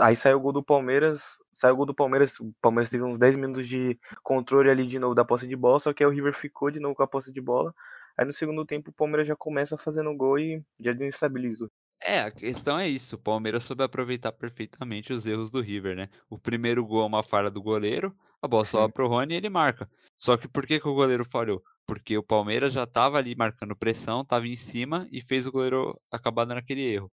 aí 0.00 0.16
saiu 0.16 0.38
o 0.38 0.40
gol 0.40 0.52
do 0.52 0.62
Palmeiras, 0.62 1.36
saiu 1.52 1.74
o 1.74 1.76
gol 1.78 1.86
do 1.86 1.94
Palmeiras, 1.94 2.38
o 2.38 2.54
Palmeiras 2.62 2.88
teve 2.88 3.02
uns 3.02 3.18
10 3.18 3.34
minutos 3.34 3.66
de 3.66 3.98
controle 4.22 4.70
ali 4.70 4.86
de 4.86 5.00
novo 5.00 5.16
da 5.16 5.24
posse 5.24 5.48
de 5.48 5.56
bola, 5.56 5.80
só 5.80 5.92
que 5.92 6.04
aí 6.04 6.08
o 6.08 6.12
River 6.12 6.32
ficou 6.32 6.70
de 6.70 6.78
novo 6.78 6.94
com 6.94 7.02
a 7.02 7.08
posse 7.08 7.32
de 7.32 7.40
bola. 7.40 7.74
Aí 8.16 8.24
no 8.24 8.32
segundo 8.32 8.64
tempo 8.64 8.90
o 8.90 8.92
Palmeiras 8.92 9.26
já 9.26 9.34
começa 9.34 9.76
fazendo 9.76 10.14
gol 10.16 10.38
e 10.38 10.62
já 10.78 10.92
desestabiliza. 10.92 11.68
É, 12.00 12.20
a 12.20 12.30
questão 12.30 12.78
é 12.78 12.88
isso. 12.88 13.16
O 13.16 13.18
Palmeiras 13.18 13.64
soube 13.64 13.82
aproveitar 13.82 14.30
perfeitamente 14.30 15.12
os 15.12 15.26
erros 15.26 15.50
do 15.50 15.60
River, 15.60 15.96
né? 15.96 16.08
O 16.30 16.38
primeiro 16.38 16.86
gol 16.86 17.02
é 17.02 17.06
uma 17.06 17.24
falha 17.24 17.50
do 17.50 17.60
goleiro, 17.60 18.14
a 18.40 18.46
bola 18.46 18.64
sobra 18.64 18.88
pro 18.88 19.08
Rony 19.08 19.34
e 19.34 19.36
ele 19.36 19.48
marca. 19.48 19.90
Só 20.16 20.36
que 20.36 20.46
por 20.46 20.64
que, 20.64 20.78
que 20.78 20.88
o 20.88 20.94
goleiro 20.94 21.24
falhou? 21.24 21.62
Porque 21.84 22.16
o 22.16 22.22
Palmeiras 22.22 22.72
já 22.72 22.84
estava 22.84 23.18
ali 23.18 23.34
marcando 23.34 23.74
pressão, 23.74 24.20
estava 24.20 24.46
em 24.46 24.54
cima 24.54 25.08
e 25.10 25.20
fez 25.20 25.46
o 25.46 25.52
goleiro 25.52 25.98
acabar 26.12 26.44
dando 26.44 26.58
aquele 26.58 26.82
erro. 26.82 27.10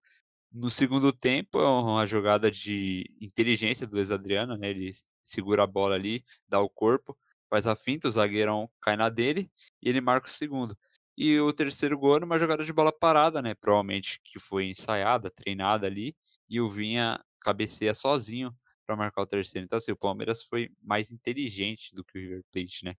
No 0.52 0.70
segundo 0.70 1.12
tempo, 1.12 1.58
é 1.58 1.68
uma 1.68 2.06
jogada 2.06 2.50
de 2.50 3.04
inteligência 3.20 3.86
do 3.86 3.96
Luiz 3.96 4.10
Adriano, 4.10 4.56
né? 4.56 4.70
Ele 4.70 4.90
segura 5.22 5.64
a 5.64 5.66
bola 5.66 5.94
ali, 5.94 6.24
dá 6.48 6.60
o 6.60 6.68
corpo, 6.68 7.16
faz 7.50 7.66
a 7.66 7.76
finta, 7.76 8.08
o 8.08 8.10
zagueirão 8.10 8.70
cai 8.80 8.96
na 8.96 9.08
dele 9.08 9.50
e 9.82 9.88
ele 9.88 10.00
marca 10.00 10.28
o 10.28 10.30
segundo. 10.30 10.76
E 11.16 11.38
o 11.40 11.52
terceiro 11.52 11.98
gol 11.98 12.18
uma 12.22 12.38
jogada 12.38 12.64
de 12.64 12.72
bola 12.72 12.92
parada, 12.92 13.40
né? 13.40 13.54
Provavelmente 13.54 14.20
que 14.24 14.38
foi 14.38 14.66
ensaiada, 14.66 15.30
treinada 15.30 15.86
ali, 15.86 16.14
e 16.48 16.60
o 16.60 16.70
Vinha 16.70 17.18
cabeceia 17.40 17.94
sozinho 17.94 18.54
para 18.86 18.96
marcar 18.96 19.22
o 19.22 19.26
terceiro. 19.26 19.64
Então, 19.64 19.78
assim, 19.78 19.92
o 19.92 19.96
Palmeiras 19.96 20.44
foi 20.44 20.70
mais 20.82 21.10
inteligente 21.10 21.94
do 21.94 22.04
que 22.04 22.18
o 22.18 22.20
River 22.20 22.44
Plate, 22.52 22.84
né? 22.84 22.94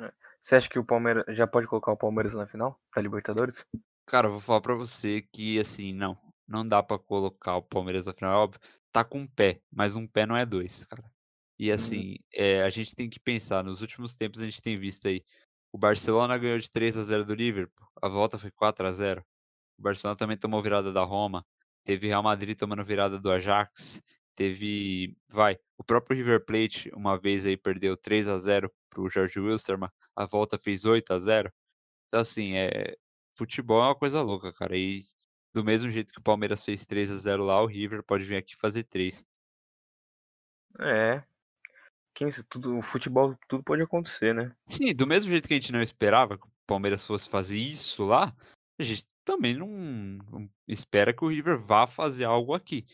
É. 0.00 0.12
Você 0.40 0.56
acha 0.56 0.68
que 0.68 0.78
o 0.78 0.84
Palmeiras 0.84 1.24
já 1.36 1.46
pode 1.46 1.66
colocar 1.66 1.92
o 1.92 1.96
Palmeiras 1.96 2.34
na 2.34 2.46
final 2.46 2.80
da 2.94 3.02
Libertadores? 3.02 3.66
Cara, 4.06 4.26
eu 4.26 4.32
vou 4.32 4.40
falar 4.40 4.60
para 4.60 4.74
você 4.74 5.22
que, 5.32 5.58
assim, 5.58 5.92
não. 5.92 6.18
Não 6.46 6.66
dá 6.66 6.82
para 6.82 6.98
colocar 6.98 7.56
o 7.56 7.62
Palmeiras 7.62 8.06
na 8.06 8.12
final. 8.12 8.32
É 8.32 8.36
óbvio, 8.36 8.60
tá 8.92 9.02
com 9.04 9.20
um 9.20 9.26
pé, 9.26 9.60
mas 9.70 9.96
um 9.96 10.06
pé 10.06 10.26
não 10.26 10.36
é 10.36 10.44
dois, 10.44 10.84
cara. 10.84 11.10
E 11.58 11.68
uhum. 11.68 11.74
assim, 11.74 12.16
é, 12.34 12.62
a 12.62 12.70
gente 12.70 12.94
tem 12.94 13.08
que 13.08 13.20
pensar, 13.20 13.64
nos 13.64 13.80
últimos 13.80 14.16
tempos 14.16 14.40
a 14.40 14.44
gente 14.44 14.60
tem 14.60 14.76
visto 14.76 15.08
aí, 15.08 15.24
o 15.72 15.78
Barcelona 15.78 16.36
ganhou 16.36 16.58
de 16.58 16.70
3 16.70 16.96
a 16.96 17.04
0 17.04 17.24
do 17.24 17.34
Liverpool, 17.34 17.86
a 18.02 18.08
volta 18.08 18.38
foi 18.38 18.50
4 18.50 18.86
a 18.86 18.92
0 18.92 19.24
O 19.78 19.82
Barcelona 19.82 20.18
também 20.18 20.36
tomou 20.36 20.60
virada 20.60 20.92
da 20.92 21.02
Roma, 21.02 21.46
teve 21.84 22.08
Real 22.08 22.22
Madrid 22.22 22.58
tomando 22.58 22.84
virada 22.84 23.18
do 23.20 23.30
Ajax, 23.30 24.02
teve, 24.34 25.16
vai, 25.30 25.58
o 25.78 25.84
próprio 25.84 26.16
River 26.16 26.44
Plate 26.44 26.90
uma 26.94 27.18
vez 27.18 27.46
aí 27.46 27.56
perdeu 27.56 27.96
3 27.96 28.28
a 28.28 28.38
0 28.38 28.70
pro 28.90 29.08
Jorge 29.08 29.40
Wilstermann, 29.40 29.90
a 30.16 30.26
volta 30.26 30.58
fez 30.58 30.84
8 30.84 31.12
a 31.12 31.18
0 31.20 31.52
Então 32.08 32.20
assim, 32.20 32.54
é, 32.56 32.96
futebol 33.36 33.82
é 33.82 33.86
uma 33.86 33.94
coisa 33.94 34.20
louca, 34.20 34.52
cara, 34.52 34.76
e 34.76 35.04
do 35.54 35.64
mesmo 35.64 35.90
jeito 35.90 36.12
que 36.12 36.18
o 36.18 36.22
Palmeiras 36.22 36.64
fez 36.64 36.86
3 36.86 37.10
a 37.10 37.16
0 37.16 37.44
lá, 37.44 37.62
o 37.62 37.66
River 37.66 38.02
pode 38.02 38.24
vir 38.24 38.36
aqui 38.36 38.56
fazer 38.56 38.84
3. 38.84 39.24
É. 40.80 41.22
Quem, 42.14 42.28
tudo, 42.48 42.78
o 42.78 42.82
futebol, 42.82 43.36
tudo 43.48 43.62
pode 43.62 43.82
acontecer, 43.82 44.34
né? 44.34 44.54
Sim, 44.66 44.94
do 44.94 45.06
mesmo 45.06 45.30
jeito 45.30 45.48
que 45.48 45.54
a 45.54 45.56
gente 45.60 45.72
não 45.72 45.82
esperava 45.82 46.38
que 46.38 46.46
o 46.46 46.52
Palmeiras 46.66 47.06
fosse 47.06 47.28
fazer 47.28 47.56
isso 47.56 48.04
lá, 48.04 48.34
a 48.78 48.82
gente 48.82 49.06
também 49.24 49.54
não, 49.54 49.68
não 49.68 50.50
espera 50.68 51.12
que 51.12 51.24
o 51.24 51.28
River 51.28 51.58
vá 51.58 51.86
fazer 51.86 52.24
algo 52.24 52.54
aqui. 52.54 52.84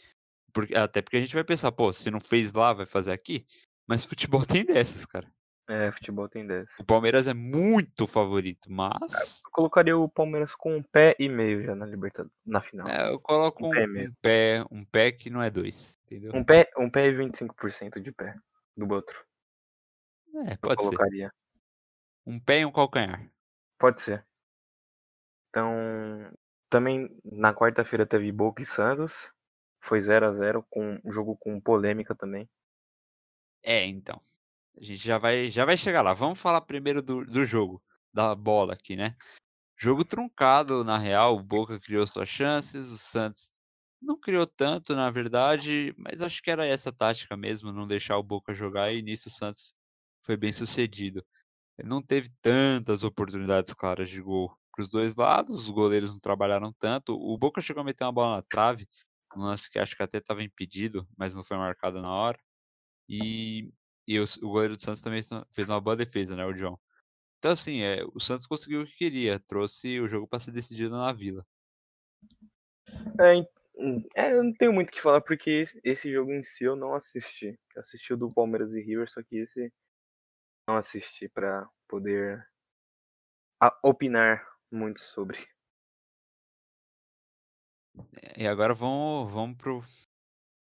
Porque, 0.52 0.74
até 0.74 1.02
porque 1.02 1.16
a 1.16 1.20
gente 1.20 1.34
vai 1.34 1.44
pensar, 1.44 1.72
pô, 1.72 1.92
se 1.92 2.10
não 2.10 2.20
fez 2.20 2.52
lá, 2.52 2.72
vai 2.72 2.86
fazer 2.86 3.12
aqui. 3.12 3.46
Mas 3.86 4.04
futebol 4.04 4.44
tem 4.46 4.64
dessas, 4.64 5.04
cara. 5.04 5.30
É, 5.68 5.92
futebol 5.92 6.26
tem 6.30 6.46
10. 6.46 6.66
O 6.78 6.84
Palmeiras 6.84 7.26
é 7.26 7.34
muito 7.34 8.06
favorito, 8.06 8.72
mas. 8.72 9.42
Eu 9.44 9.50
colocaria 9.52 9.96
o 9.96 10.08
Palmeiras 10.08 10.54
com 10.54 10.74
um 10.74 10.82
pé 10.82 11.14
e 11.18 11.28
meio 11.28 11.62
já 11.62 11.74
na 11.74 11.84
Libertadores, 11.84 12.34
na 12.44 12.62
final. 12.62 12.88
É, 12.88 13.10
eu 13.10 13.20
coloco 13.20 13.66
um, 13.66 13.68
um, 13.68 13.72
pé, 13.72 13.84
um, 13.84 14.14
pé, 14.22 14.64
um 14.70 14.84
pé 14.84 15.12
que 15.12 15.28
não 15.28 15.42
é 15.42 15.50
dois, 15.50 15.98
entendeu? 16.04 16.32
Um 16.34 16.42
pé, 16.42 16.70
um 16.78 16.88
pé 16.88 17.08
e 17.08 17.12
25% 17.12 18.00
de 18.00 18.10
pé 18.10 18.34
do 18.74 18.90
outro. 18.94 19.22
É, 20.46 20.56
pode 20.56 20.82
eu 20.82 20.88
colocaria. 20.88 21.28
ser. 21.28 21.34
Um 22.26 22.40
pé 22.40 22.60
e 22.60 22.64
um 22.64 22.72
calcanhar. 22.72 23.30
Pode 23.78 24.00
ser. 24.00 24.26
Então, 25.50 26.32
também 26.70 27.14
na 27.24 27.52
quarta-feira 27.52 28.06
teve 28.06 28.32
Boca 28.32 28.62
e 28.62 28.66
Santos. 28.66 29.30
Foi 29.80 30.00
0 30.00 30.26
a 30.26 30.32
0 30.32 30.66
com 30.70 30.98
um 31.04 31.12
jogo 31.12 31.36
com 31.36 31.60
polêmica 31.60 32.14
também. 32.14 32.48
É, 33.62 33.84
então. 33.84 34.20
A 34.80 34.84
gente 34.84 35.04
já 35.04 35.18
vai, 35.18 35.50
já 35.50 35.64
vai 35.64 35.76
chegar 35.76 36.02
lá. 36.02 36.12
Vamos 36.12 36.40
falar 36.40 36.60
primeiro 36.60 37.02
do, 37.02 37.24
do 37.24 37.44
jogo, 37.44 37.82
da 38.12 38.34
bola 38.34 38.74
aqui, 38.74 38.96
né? 38.96 39.16
Jogo 39.76 40.04
truncado, 40.04 40.84
na 40.84 40.98
real. 40.98 41.36
O 41.36 41.42
Boca 41.42 41.80
criou 41.80 42.06
suas 42.06 42.28
chances, 42.28 42.88
o 42.88 42.98
Santos 42.98 43.52
não 44.00 44.18
criou 44.18 44.46
tanto, 44.46 44.94
na 44.94 45.10
verdade, 45.10 45.92
mas 45.98 46.22
acho 46.22 46.42
que 46.42 46.50
era 46.50 46.64
essa 46.64 46.92
tática 46.92 47.36
mesmo, 47.36 47.72
não 47.72 47.86
deixar 47.86 48.16
o 48.16 48.22
Boca 48.22 48.54
jogar 48.54 48.92
e 48.92 49.02
nisso 49.02 49.28
o 49.28 49.32
Santos 49.32 49.74
foi 50.24 50.36
bem 50.36 50.52
sucedido. 50.52 51.24
Não 51.84 52.02
teve 52.02 52.28
tantas 52.42 53.02
oportunidades 53.02 53.72
claras 53.74 54.08
de 54.08 54.20
gol 54.20 54.56
para 54.72 54.82
os 54.82 54.88
dois 54.88 55.16
lados, 55.16 55.60
os 55.60 55.70
goleiros 55.70 56.10
não 56.10 56.20
trabalharam 56.20 56.72
tanto. 56.78 57.14
O 57.14 57.36
Boca 57.36 57.60
chegou 57.60 57.80
a 57.82 57.84
meter 57.84 58.04
uma 58.04 58.12
bola 58.12 58.36
na 58.36 58.42
trave, 58.42 58.86
um 59.36 59.42
lance 59.42 59.70
que 59.70 59.78
acho 59.78 59.96
que 59.96 60.02
até 60.02 60.18
estava 60.18 60.42
impedido, 60.42 61.06
mas 61.16 61.34
não 61.34 61.44
foi 61.44 61.56
marcado 61.56 62.00
na 62.00 62.10
hora. 62.10 62.38
E 63.08 63.72
e 64.08 64.18
o, 64.18 64.24
o 64.42 64.48
goleiro 64.48 64.74
do 64.74 64.82
Santos 64.82 65.02
também 65.02 65.20
fez 65.52 65.68
uma 65.68 65.78
boa 65.78 65.94
defesa, 65.94 66.34
né, 66.34 66.42
o 66.46 66.54
John. 66.54 66.80
Então, 67.38 67.52
assim, 67.52 67.82
é, 67.82 68.02
o 68.14 68.18
Santos 68.18 68.46
conseguiu 68.46 68.80
o 68.80 68.86
que 68.86 68.96
queria, 68.96 69.38
trouxe 69.38 70.00
o 70.00 70.08
jogo 70.08 70.26
para 70.26 70.38
ser 70.38 70.50
decidido 70.50 70.96
na 70.96 71.12
Vila. 71.12 71.46
É, 73.20 73.36
hum, 73.76 74.02
é, 74.16 74.32
eu 74.32 74.42
não 74.42 74.52
tenho 74.54 74.72
muito 74.72 74.88
o 74.88 74.92
que 74.92 75.00
falar, 75.02 75.20
porque 75.20 75.64
esse 75.84 76.10
jogo 76.10 76.32
em 76.32 76.42
si 76.42 76.64
eu 76.64 76.74
não 76.74 76.94
assisti. 76.94 77.60
Eu 77.76 77.82
assisti 77.82 78.14
o 78.14 78.16
do 78.16 78.30
Palmeiras 78.30 78.72
e 78.72 78.80
River, 78.80 79.10
só 79.10 79.22
que 79.22 79.36
esse 79.36 79.70
não 80.66 80.76
assisti 80.76 81.28
para 81.28 81.68
poder 81.86 82.48
opinar 83.82 84.42
muito 84.72 85.00
sobre. 85.00 85.46
E 88.38 88.46
agora 88.46 88.72
vamos, 88.72 89.30
vamos 89.30 89.58
pro, 89.58 89.84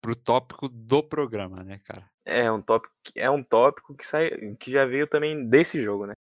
pro 0.01 0.15
tópico 0.15 0.69
do 0.69 1.03
programa, 1.03 1.65
né, 1.65 1.81
cara? 1.81 2.12
É 2.25 2.51
um 2.51 2.63
tópico, 2.63 2.95
é 3.17 3.29
um 3.29 3.43
tópico 3.43 3.97
que 3.97 4.07
sai, 4.07 4.31
que 4.57 4.71
já 4.71 4.85
veio 4.85 5.07
também 5.07 5.49
desse 5.49 5.83
jogo, 5.83 6.07
né? 6.07 6.15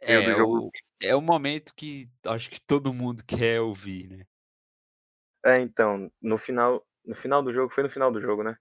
É. 0.00 0.18
O, 0.42 0.70
é 1.00 1.16
o 1.16 1.20
momento 1.20 1.72
que 1.74 2.06
acho 2.26 2.50
que 2.50 2.60
todo 2.60 2.92
mundo 2.92 3.22
quer 3.26 3.60
ouvir, 3.60 4.08
né? 4.08 4.26
É, 5.44 5.60
então, 5.60 6.10
no 6.22 6.38
final, 6.38 6.86
no 7.04 7.14
final 7.14 7.42
do 7.42 7.52
jogo, 7.52 7.72
foi 7.72 7.82
no 7.82 7.90
final 7.90 8.10
do 8.10 8.20
jogo, 8.20 8.42
né? 8.42 8.56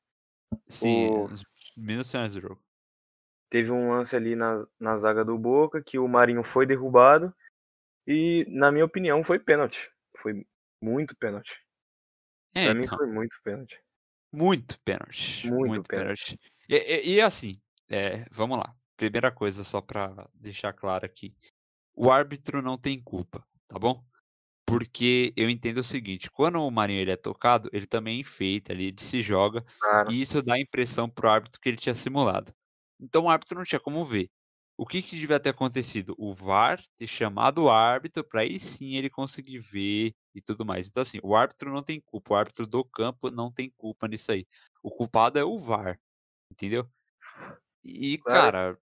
Sim, 0.67 1.10
o... 1.10 1.28
nos 1.28 1.43
minutos 1.76 2.12
finais 2.12 2.34
do 2.34 2.41
jogo. 2.41 2.62
Teve 3.49 3.71
um 3.71 3.89
lance 3.89 4.15
ali 4.15 4.36
na, 4.36 4.65
na 4.80 4.97
zaga 4.97 5.23
do 5.23 5.38
Boca 5.38 5.82
que 5.82 5.99
o 5.99 6.08
Marinho 6.08 6.43
foi 6.43 6.65
derrubado 6.65 7.34
e, 8.06 8.45
na 8.49 8.71
minha 8.71 8.86
opinião, 8.86 9.23
foi 9.23 9.39
pênalti. 9.39 9.91
Foi 10.17 10.45
muito 10.82 11.15
pênalti. 11.15 11.63
É, 12.54 12.69
pra 12.69 12.80
então... 12.80 12.97
mim 12.97 12.97
foi 12.97 13.08
muito 13.08 13.38
pênalti. 13.43 13.82
Muito 14.32 14.80
pênalti. 14.82 15.47
Muito, 15.47 15.67
muito 15.67 15.88
pênalti. 15.88 16.39
E, 16.74 17.12
e, 17.12 17.16
e, 17.16 17.22
assim, 17.22 17.62
é, 17.88 18.26
vamos 18.32 18.58
lá. 18.58 18.76
Primeira 18.98 19.32
coisa, 19.32 19.64
só 19.64 19.80
para 19.80 20.28
deixar 20.34 20.74
claro 20.74 21.06
aqui. 21.06 21.36
O 21.96 22.10
árbitro 22.12 22.64
não 22.64 22.78
tem 22.78 23.00
culpa, 23.00 23.46
tá 23.68 23.78
bom? 23.78 24.04
Porque 24.66 25.32
eu 25.36 25.50
entendo 25.52 25.80
o 25.80 25.84
seguinte, 25.84 26.32
quando 26.32 26.56
o 26.60 26.72
Marinho 26.72 27.02
ele 27.02 27.12
é 27.12 27.16
tocado, 27.16 27.70
ele 27.72 27.86
também 27.86 28.20
enfeita 28.22 28.74
ali, 28.74 28.86
ele 28.88 28.96
se 29.00 29.22
joga, 29.22 29.64
Claro. 29.80 30.12
e 30.12 30.22
isso 30.22 30.42
dá 30.42 30.56
a 30.56 30.60
impressão 30.60 31.08
para 31.08 31.28
o 31.28 31.32
árbitro 31.32 31.60
que 31.60 31.70
ele 31.70 31.78
tinha 31.78 31.94
simulado. 31.94 32.52
Então 33.00 33.26
o 33.26 33.30
árbitro 33.30 33.58
não 33.58 33.66
tinha 33.66 33.80
como 33.80 34.04
ver. 34.04 34.32
O 34.76 34.88
que 34.88 35.04
que 35.04 35.16
devia 35.16 35.40
ter 35.40 35.50
acontecido? 35.50 36.16
O 36.18 36.34
VAR 36.34 36.82
ter 36.96 37.06
chamado 37.06 37.66
o 37.66 37.70
árbitro 37.70 38.24
para 38.24 38.42
aí 38.42 38.58
sim 38.58 38.96
ele 38.96 39.10
conseguir 39.10 39.60
ver 39.60 40.16
e 40.34 40.42
tudo 40.42 40.66
mais. 40.66 40.88
Então 40.88 41.04
assim, 41.04 41.20
o 41.22 41.36
árbitro 41.36 41.72
não 41.72 41.84
tem 41.84 42.02
culpa, 42.02 42.34
o 42.34 42.38
árbitro 42.38 42.66
do 42.66 42.84
campo 42.84 43.30
não 43.30 43.52
tem 43.52 43.70
culpa 43.78 44.08
nisso 44.08 44.32
aí. 44.32 44.48
O 44.82 44.90
culpado 44.90 45.38
é 45.38 45.44
o 45.44 45.60
VAR, 45.60 46.00
entendeu? 46.54 46.88
E 47.84 48.18
Claro. 48.20 48.42
cara, 48.42 48.78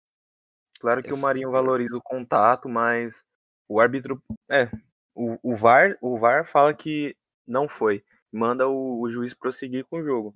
Claro 0.81 1.03
que 1.03 1.11
É 1.11 1.13
o 1.13 1.17
Marinho 1.17 1.51
valoriza 1.51 1.95
o 1.95 2.01
contato, 2.01 2.67
mas 2.67 3.23
o 3.69 3.79
árbitro. 3.79 4.21
É. 4.49 4.69
O, 5.13 5.37
o, 5.43 5.55
VAR, 5.55 5.95
o 6.01 6.17
VAR 6.17 6.47
fala 6.47 6.73
que 6.73 7.15
não 7.47 7.69
foi. 7.69 8.03
Manda 8.31 8.67
o, 8.67 8.99
o 8.99 9.11
juiz 9.11 9.33
prosseguir 9.33 9.85
com 9.85 9.99
o 9.99 10.03
jogo. 10.03 10.35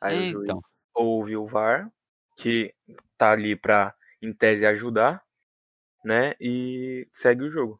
Aí 0.00 0.16
é 0.16 0.28
o 0.28 0.30
juiz 0.30 0.48
então. 0.48 0.62
ouve 0.94 1.36
o 1.36 1.46
VAR, 1.46 1.92
que 2.36 2.74
tá 3.18 3.32
ali 3.32 3.54
pra, 3.54 3.94
em 4.22 4.32
tese, 4.32 4.64
ajudar, 4.64 5.22
né? 6.02 6.34
E 6.40 7.06
segue 7.12 7.42
o 7.42 7.50
jogo. 7.50 7.78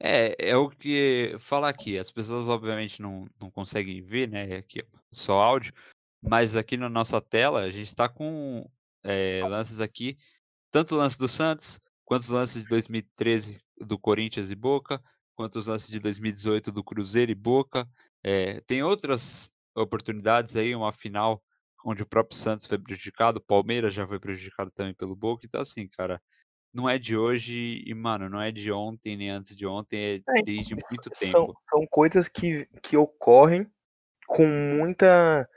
É, 0.00 0.50
é 0.50 0.56
o 0.56 0.68
que 0.68 1.36
fala 1.38 1.68
aqui. 1.68 1.96
As 1.96 2.10
pessoas 2.10 2.48
obviamente 2.48 3.00
não, 3.00 3.28
não 3.40 3.48
conseguem 3.48 4.02
ver, 4.02 4.28
né? 4.28 4.56
Aqui 4.56 4.80
é 4.80 4.86
só 5.12 5.40
áudio, 5.40 5.72
mas 6.22 6.56
aqui 6.56 6.76
na 6.76 6.88
nossa 6.88 7.20
tela 7.20 7.60
a 7.60 7.70
gente 7.70 7.88
está 7.88 8.08
com 8.08 8.64
é, 9.04 9.40
lances 9.48 9.80
aqui, 9.80 10.16
tanto 10.70 10.94
o 10.94 10.98
lance 10.98 11.18
do 11.18 11.28
Santos, 11.28 11.80
quanto 12.04 12.22
os 12.22 12.28
lances 12.28 12.62
de 12.62 12.68
2013 12.68 13.60
do 13.78 13.98
Corinthians 13.98 14.50
e 14.50 14.54
Boca, 14.54 15.02
quanto 15.34 15.58
os 15.58 15.66
lances 15.66 15.88
de 15.88 15.98
2018 15.98 16.70
do 16.70 16.84
Cruzeiro 16.84 17.32
e 17.32 17.34
Boca. 17.34 17.88
É, 18.22 18.60
tem 18.60 18.82
outras 18.82 19.50
oportunidades 19.74 20.56
aí, 20.56 20.74
uma 20.74 20.92
final 20.92 21.42
onde 21.84 22.02
o 22.02 22.06
próprio 22.06 22.38
Santos 22.38 22.66
foi 22.66 22.78
prejudicado, 22.78 23.38
o 23.38 23.44
Palmeiras 23.44 23.92
já 23.92 24.06
foi 24.06 24.20
prejudicado 24.20 24.70
também 24.70 24.94
pelo 24.94 25.16
Boca. 25.16 25.44
Então, 25.44 25.60
assim, 25.60 25.88
cara, 25.88 26.22
não 26.72 26.88
é 26.88 26.98
de 26.98 27.16
hoje 27.16 27.82
e, 27.84 27.94
mano, 27.94 28.28
não 28.28 28.40
é 28.40 28.50
de 28.50 28.70
ontem 28.72 29.16
nem 29.16 29.30
antes 29.30 29.54
de 29.54 29.66
ontem, 29.66 29.98
é 29.98 30.38
É, 30.38 30.42
desde 30.42 30.74
muito 30.74 31.10
são, 31.14 31.30
tempo. 31.30 31.54
são 31.68 31.86
coisas 31.90 32.28
que, 32.28 32.66
que 32.82 32.96
ocorrem 32.96 33.66
com 34.26 34.46
muita. 34.46 35.48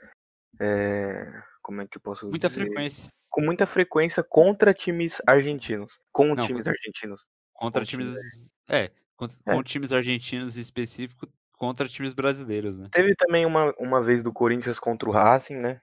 É, 0.60 1.42
como 1.62 1.80
é 1.82 1.86
que 1.86 1.96
eu 1.96 2.00
posso 2.00 2.28
Muita 2.28 2.48
dizer? 2.48 2.62
frequência. 2.62 3.10
Com 3.30 3.42
muita 3.42 3.66
frequência 3.66 4.22
contra 4.22 4.72
times 4.72 5.20
argentinos. 5.26 5.92
Com 6.12 6.28
Não, 6.34 6.46
times 6.46 6.62
contra- 6.64 6.72
argentinos. 6.72 7.22
Contra 7.52 7.84
times. 7.84 8.08
times 8.08 8.54
É, 8.70 8.90
com, 9.16 9.26
É. 9.46 9.54
com 9.54 9.62
times 9.62 9.92
argentinos 9.92 10.56
em 10.56 10.60
específico, 10.60 11.26
contra 11.58 11.88
times 11.88 12.12
brasileiros, 12.12 12.78
né? 12.78 12.88
Teve 12.92 13.14
também 13.16 13.44
uma, 13.46 13.72
uma 13.78 14.02
vez 14.02 14.22
do 14.22 14.32
Corinthians 14.32 14.78
contra 14.78 15.08
o 15.08 15.12
Racing, 15.12 15.56
né? 15.56 15.80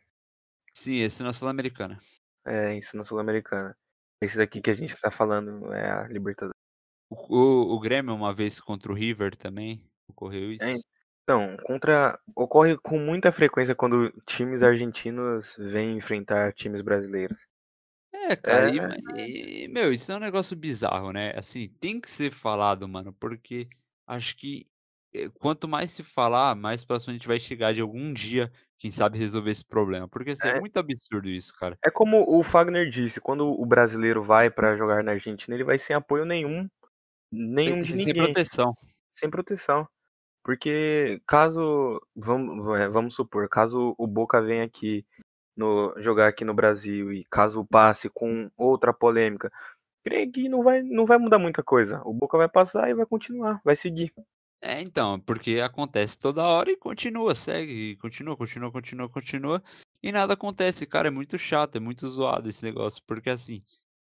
Sim, 0.73 0.99
esse 0.99 1.21
na 1.23 1.33
Sul-Americana. 1.33 1.97
É, 2.45 2.75
isso 2.75 2.97
na 2.97 3.03
Sul-Americana. 3.03 3.75
Esse 4.21 4.37
daqui 4.37 4.61
que 4.61 4.69
a 4.69 4.73
gente 4.73 4.95
tá 4.99 5.11
falando 5.11 5.71
é 5.73 5.91
a 5.91 6.07
Libertadores. 6.07 6.53
O, 7.09 7.15
o, 7.37 7.75
o 7.75 7.79
Grêmio, 7.79 8.15
uma 8.15 8.33
vez 8.33 8.59
contra 8.59 8.91
o 8.91 8.95
River 8.95 9.35
também, 9.35 9.83
ocorreu 10.07 10.51
isso. 10.51 10.63
É, 10.63 10.75
Então, 11.27 11.55
contra. 11.65 12.19
Ocorre 12.35 12.77
com 12.77 12.99
muita 12.99 13.31
frequência 13.31 13.73
quando 13.73 14.11
times 14.27 14.61
argentinos 14.61 15.55
vêm 15.57 15.95
enfrentar 15.97 16.51
times 16.53 16.81
brasileiros. 16.81 17.39
É, 18.11 18.35
cara, 18.35 18.69
e, 18.69 18.79
É. 18.79 18.87
ma- 18.87 18.95
e, 19.17 19.67
meu, 19.67 19.91
isso 19.91 20.11
é 20.11 20.15
um 20.15 20.19
negócio 20.19 20.55
bizarro, 20.55 21.11
né? 21.11 21.31
Assim, 21.35 21.67
tem 21.79 21.99
que 21.99 22.09
ser 22.09 22.31
falado, 22.31 22.87
mano, 22.87 23.11
porque 23.13 23.67
acho 24.05 24.35
que 24.37 24.67
eh, 25.13 25.29
quanto 25.29 25.67
mais 25.67 25.91
se 25.91 26.03
falar, 26.03 26.55
mais 26.55 26.83
próximo 26.83 27.11
a 27.11 27.13
gente 27.13 27.27
vai 27.27 27.39
chegar 27.39 27.73
de 27.73 27.81
algum 27.81 28.13
dia, 28.13 28.51
quem 28.77 28.91
sabe, 28.91 29.17
resolver 29.17 29.49
esse 29.51 29.65
problema. 29.65 30.07
Porque, 30.07 30.31
assim, 30.31 30.47
é 30.47 30.51
É. 30.51 30.59
muito 30.59 30.77
absurdo 30.77 31.27
isso, 31.27 31.53
cara. 31.57 31.77
É 31.85 31.89
como 31.91 32.23
o 32.27 32.43
Fagner 32.43 32.89
disse, 32.89 33.19
quando 33.19 33.45
o 33.49 33.65
brasileiro 33.65 34.23
vai 34.23 34.49
pra 34.49 34.75
jogar 34.77 35.03
na 35.03 35.11
Argentina, 35.13 35.55
ele 35.55 35.63
vai 35.65 35.77
sem 35.77 35.93
apoio 35.95 36.23
nenhum, 36.25 36.67
nenhum 37.31 37.83
de 37.83 37.93
Sem 37.95 38.13
ninguém, 38.13 38.15
proteção. 38.15 38.73
sem 39.11 39.29
proteção. 39.29 39.87
Porque 40.43 41.21
caso, 41.25 42.01
vamos, 42.15 42.77
é, 42.77 42.89
vamos 42.89 43.15
supor, 43.15 43.47
caso 43.47 43.95
o 43.97 44.05
Boca 44.05 44.41
venha 44.41 44.65
aqui 44.65 45.05
no, 45.55 45.93
jogar 46.01 46.27
aqui 46.27 46.43
no 46.43 46.53
Brasil 46.53 47.13
e 47.13 47.23
caso 47.25 47.65
passe 47.65 48.09
com 48.09 48.51
outra 48.57 48.93
polêmica, 48.93 49.51
creio 50.03 50.31
que 50.31 50.49
não 50.49 50.61
vai, 50.61 50.81
não 50.83 51.05
vai 51.05 51.17
mudar 51.17 51.39
muita 51.39 51.63
coisa. 51.63 52.01
O 52.03 52.13
Boca 52.13 52.37
vai 52.37 52.49
passar 52.49 52.89
e 52.89 52.93
vai 52.93 53.05
continuar, 53.05 53.61
vai 53.63 53.75
seguir. 53.75 54.13
É, 54.61 54.81
então, 54.81 55.19
porque 55.19 55.59
acontece 55.59 56.17
toda 56.17 56.41
hora 56.41 56.71
e 56.71 56.77
continua, 56.77 57.35
segue, 57.35 57.97
continua, 57.97 58.37
continua, 58.37 58.71
continua, 58.71 59.09
continua, 59.09 59.63
e 60.01 60.09
nada 60.09 60.35
acontece, 60.35 60.85
cara, 60.85 61.09
é 61.09 61.11
muito 61.11 61.37
chato, 61.37 61.75
é 61.75 61.79
muito 61.81 62.07
zoado 62.07 62.49
esse 62.49 62.63
negócio, 62.63 63.03
porque 63.05 63.29
assim, 63.29 63.61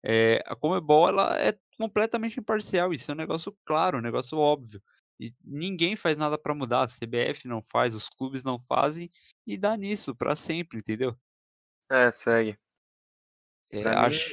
é, 0.03 0.43
a 0.45 0.55
Comebol, 0.55 1.09
ela 1.09 1.39
é 1.39 1.57
completamente 1.75 2.39
imparcial, 2.39 2.93
isso 2.93 3.09
é 3.09 3.15
um 3.15 3.17
negócio 3.17 3.55
claro, 3.65 3.97
um 3.97 4.01
negócio 4.01 4.37
óbvio, 4.37 4.79
e 5.19 5.33
ninguém 5.43 5.95
faz 5.95 6.17
nada 6.17 6.37
pra 6.37 6.53
mudar, 6.55 6.81
a 6.83 6.87
CBF 6.87 7.47
não 7.47 7.61
faz, 7.61 7.93
os 7.95 8.09
clubes 8.09 8.43
não 8.43 8.59
fazem, 8.59 9.09
e 9.45 9.57
dá 9.57 9.75
nisso 9.77 10.15
pra 10.15 10.35
sempre, 10.35 10.79
entendeu? 10.79 11.15
É, 11.89 12.11
segue. 12.11 12.57
É, 13.71 13.87
acho, 13.87 14.29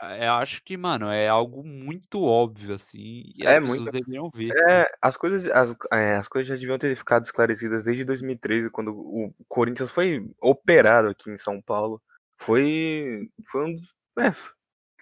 é, 0.00 0.26
acho 0.28 0.62
que, 0.64 0.76
mano, 0.76 1.08
é 1.08 1.28
algo 1.28 1.62
muito 1.62 2.22
óbvio, 2.22 2.74
assim, 2.74 3.32
e 3.36 3.44
É 3.46 3.50
as 3.50 3.58
pessoas 3.58 3.78
muito- 3.78 3.92
deveriam 3.92 4.30
ver. 4.34 4.52
É, 4.68 4.92
as 5.00 5.16
coisas, 5.16 5.46
as, 5.46 5.74
é, 5.92 6.16
as 6.16 6.28
coisas 6.28 6.48
já 6.48 6.56
deviam 6.56 6.78
ter 6.78 6.96
ficado 6.96 7.24
esclarecidas 7.24 7.84
desde 7.84 8.04
2013, 8.04 8.70
quando 8.70 8.92
o 8.92 9.32
Corinthians 9.48 9.90
foi 9.90 10.28
operado 10.40 11.08
aqui 11.08 11.30
em 11.30 11.38
São 11.38 11.60
Paulo. 11.62 12.02
Foi, 12.40 13.28
foi 13.46 13.64
um 13.66 13.76
dos, 13.76 13.88
é, 14.18 14.34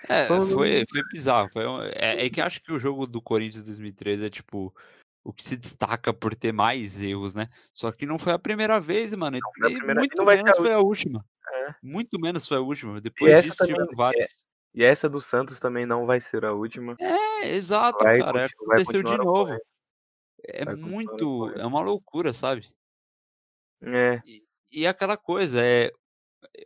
É, 0.08 0.26
Foi 0.26 0.40
foi, 0.46 0.84
foi 0.90 1.02
bizarro. 1.12 1.50
Foi 1.52 1.66
um- 1.66 1.82
é, 1.82 2.24
é 2.24 2.30
que 2.30 2.40
acho 2.40 2.62
que 2.62 2.72
o 2.72 2.78
jogo 2.78 3.06
do 3.06 3.20
Corinthians 3.20 3.62
2013 3.62 4.24
é 4.26 4.30
tipo 4.30 4.74
o 5.30 5.32
que 5.32 5.44
se 5.44 5.56
destaca 5.56 6.12
por 6.12 6.34
ter 6.34 6.52
mais 6.52 7.00
erros, 7.00 7.34
né? 7.34 7.46
Só 7.72 7.90
que 7.92 8.04
não 8.04 8.18
foi 8.18 8.32
a 8.32 8.38
primeira 8.38 8.80
vez, 8.80 9.14
mano. 9.14 9.36
E, 9.36 9.40
a 9.64 9.68
e 9.70 9.74
primeira- 9.74 9.92
e 9.92 10.02
muito 10.02 10.16
não 10.16 10.24
menos 10.24 10.50
a 10.50 10.54
foi 10.54 10.72
a 10.72 10.78
última. 10.80 11.24
É. 11.52 11.74
Muito 11.82 12.20
menos 12.20 12.46
foi 12.46 12.56
a 12.56 12.60
última. 12.60 13.00
Depois 13.00 13.30
essa 13.32 13.48
disso 13.48 13.66
tiveram 13.66 13.86
vários. 13.94 14.46
E 14.74 14.84
essa 14.84 15.08
do 15.08 15.20
Santos 15.20 15.58
também 15.58 15.86
não 15.86 16.06
vai 16.06 16.20
ser 16.20 16.44
a 16.44 16.52
última. 16.52 16.96
É, 17.00 17.48
exato, 17.48 18.04
Vai 18.04 18.18
cara. 18.18 18.32
vai 18.32 18.44
Aconteceu 18.46 19.02
de 19.02 19.16
novo. 19.16 19.56
É 20.44 20.64
Vai 20.64 20.74
muito. 20.76 21.50
É 21.56 21.66
uma 21.66 21.80
loucura, 21.80 22.32
sabe? 22.32 22.66
É, 23.82 24.20
E 24.72 24.86
aquela 24.86 25.16
coisa, 25.16 25.60
é, 25.62 25.90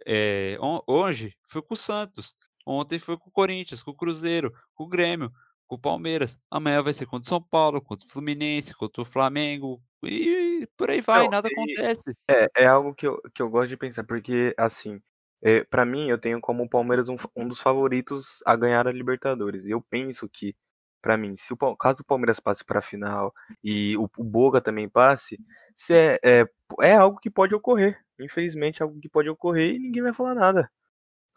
é, 0.07 0.59
hoje 0.87 1.35
foi 1.48 1.62
com 1.62 1.74
o 1.74 1.77
Santos, 1.77 2.37
ontem 2.66 2.98
foi 2.98 3.16
com 3.16 3.29
o 3.29 3.33
Corinthians, 3.33 3.83
com 3.83 3.90
o 3.92 3.96
Cruzeiro, 3.96 4.53
com 4.74 4.85
o 4.85 4.88
Grêmio, 4.88 5.33
com 5.76 5.78
o 5.78 5.92
Palmeiras, 5.92 6.38
amanhã 6.50 6.82
vai 6.82 6.94
ser 6.94 7.06
contra 7.06 7.26
o 7.26 7.28
São 7.28 7.42
Paulo, 7.42 7.80
contra 7.82 8.06
o 8.06 8.10
Fluminense, 8.10 8.74
contra 8.74 9.02
o 9.02 9.04
Flamengo, 9.04 9.82
e 10.04 10.66
por 10.76 10.90
aí 10.90 11.00
vai, 11.00 11.26
Não, 11.26 11.28
nada 11.28 11.48
e- 11.48 11.48
acontece. 11.48 12.14
é, 12.30 12.48
é 12.64 12.66
algo 12.66 12.94
que 12.94 13.06
eu, 13.06 13.20
que 13.34 13.42
eu 13.42 13.50
gosto 13.50 13.68
de 13.68 13.76
pensar, 13.76 14.04
porque, 14.04 14.54
assim, 14.58 15.00
é, 15.42 15.64
para 15.64 15.84
mim, 15.84 16.08
eu 16.08 16.18
tenho 16.18 16.40
como 16.40 16.64
o 16.64 16.68
Palmeiras 16.68 17.08
um, 17.08 17.16
um 17.37 17.46
dos 17.48 17.60
favoritos 17.60 18.42
a 18.46 18.56
ganhar 18.56 18.88
a 18.88 18.92
Libertadores. 18.92 19.64
E 19.66 19.70
eu 19.70 19.80
penso 19.82 20.28
que, 20.28 20.56
pra 21.02 21.16
mim, 21.16 21.37
se 21.37 21.52
o, 21.52 21.76
caso 21.76 22.02
o 22.02 22.04
Palmeiras 22.04 22.40
passe 22.40 22.64
pra 22.64 22.80
final 22.82 23.32
e 23.62 23.96
o, 23.98 24.08
o 24.18 24.24
Boca 24.24 24.60
também 24.60 24.88
passe, 24.88 25.38
se 25.76 25.94
é, 25.94 26.18
é, 26.24 26.46
é 26.82 26.94
algo 26.96 27.18
que 27.20 27.30
pode 27.30 27.54
ocorrer. 27.54 28.00
Infelizmente, 28.20 28.82
é 28.82 28.84
algo 28.84 28.98
que 29.00 29.08
pode 29.08 29.28
ocorrer 29.28 29.74
e 29.74 29.78
ninguém 29.78 30.02
vai 30.02 30.12
falar 30.14 30.34
nada. 30.34 30.70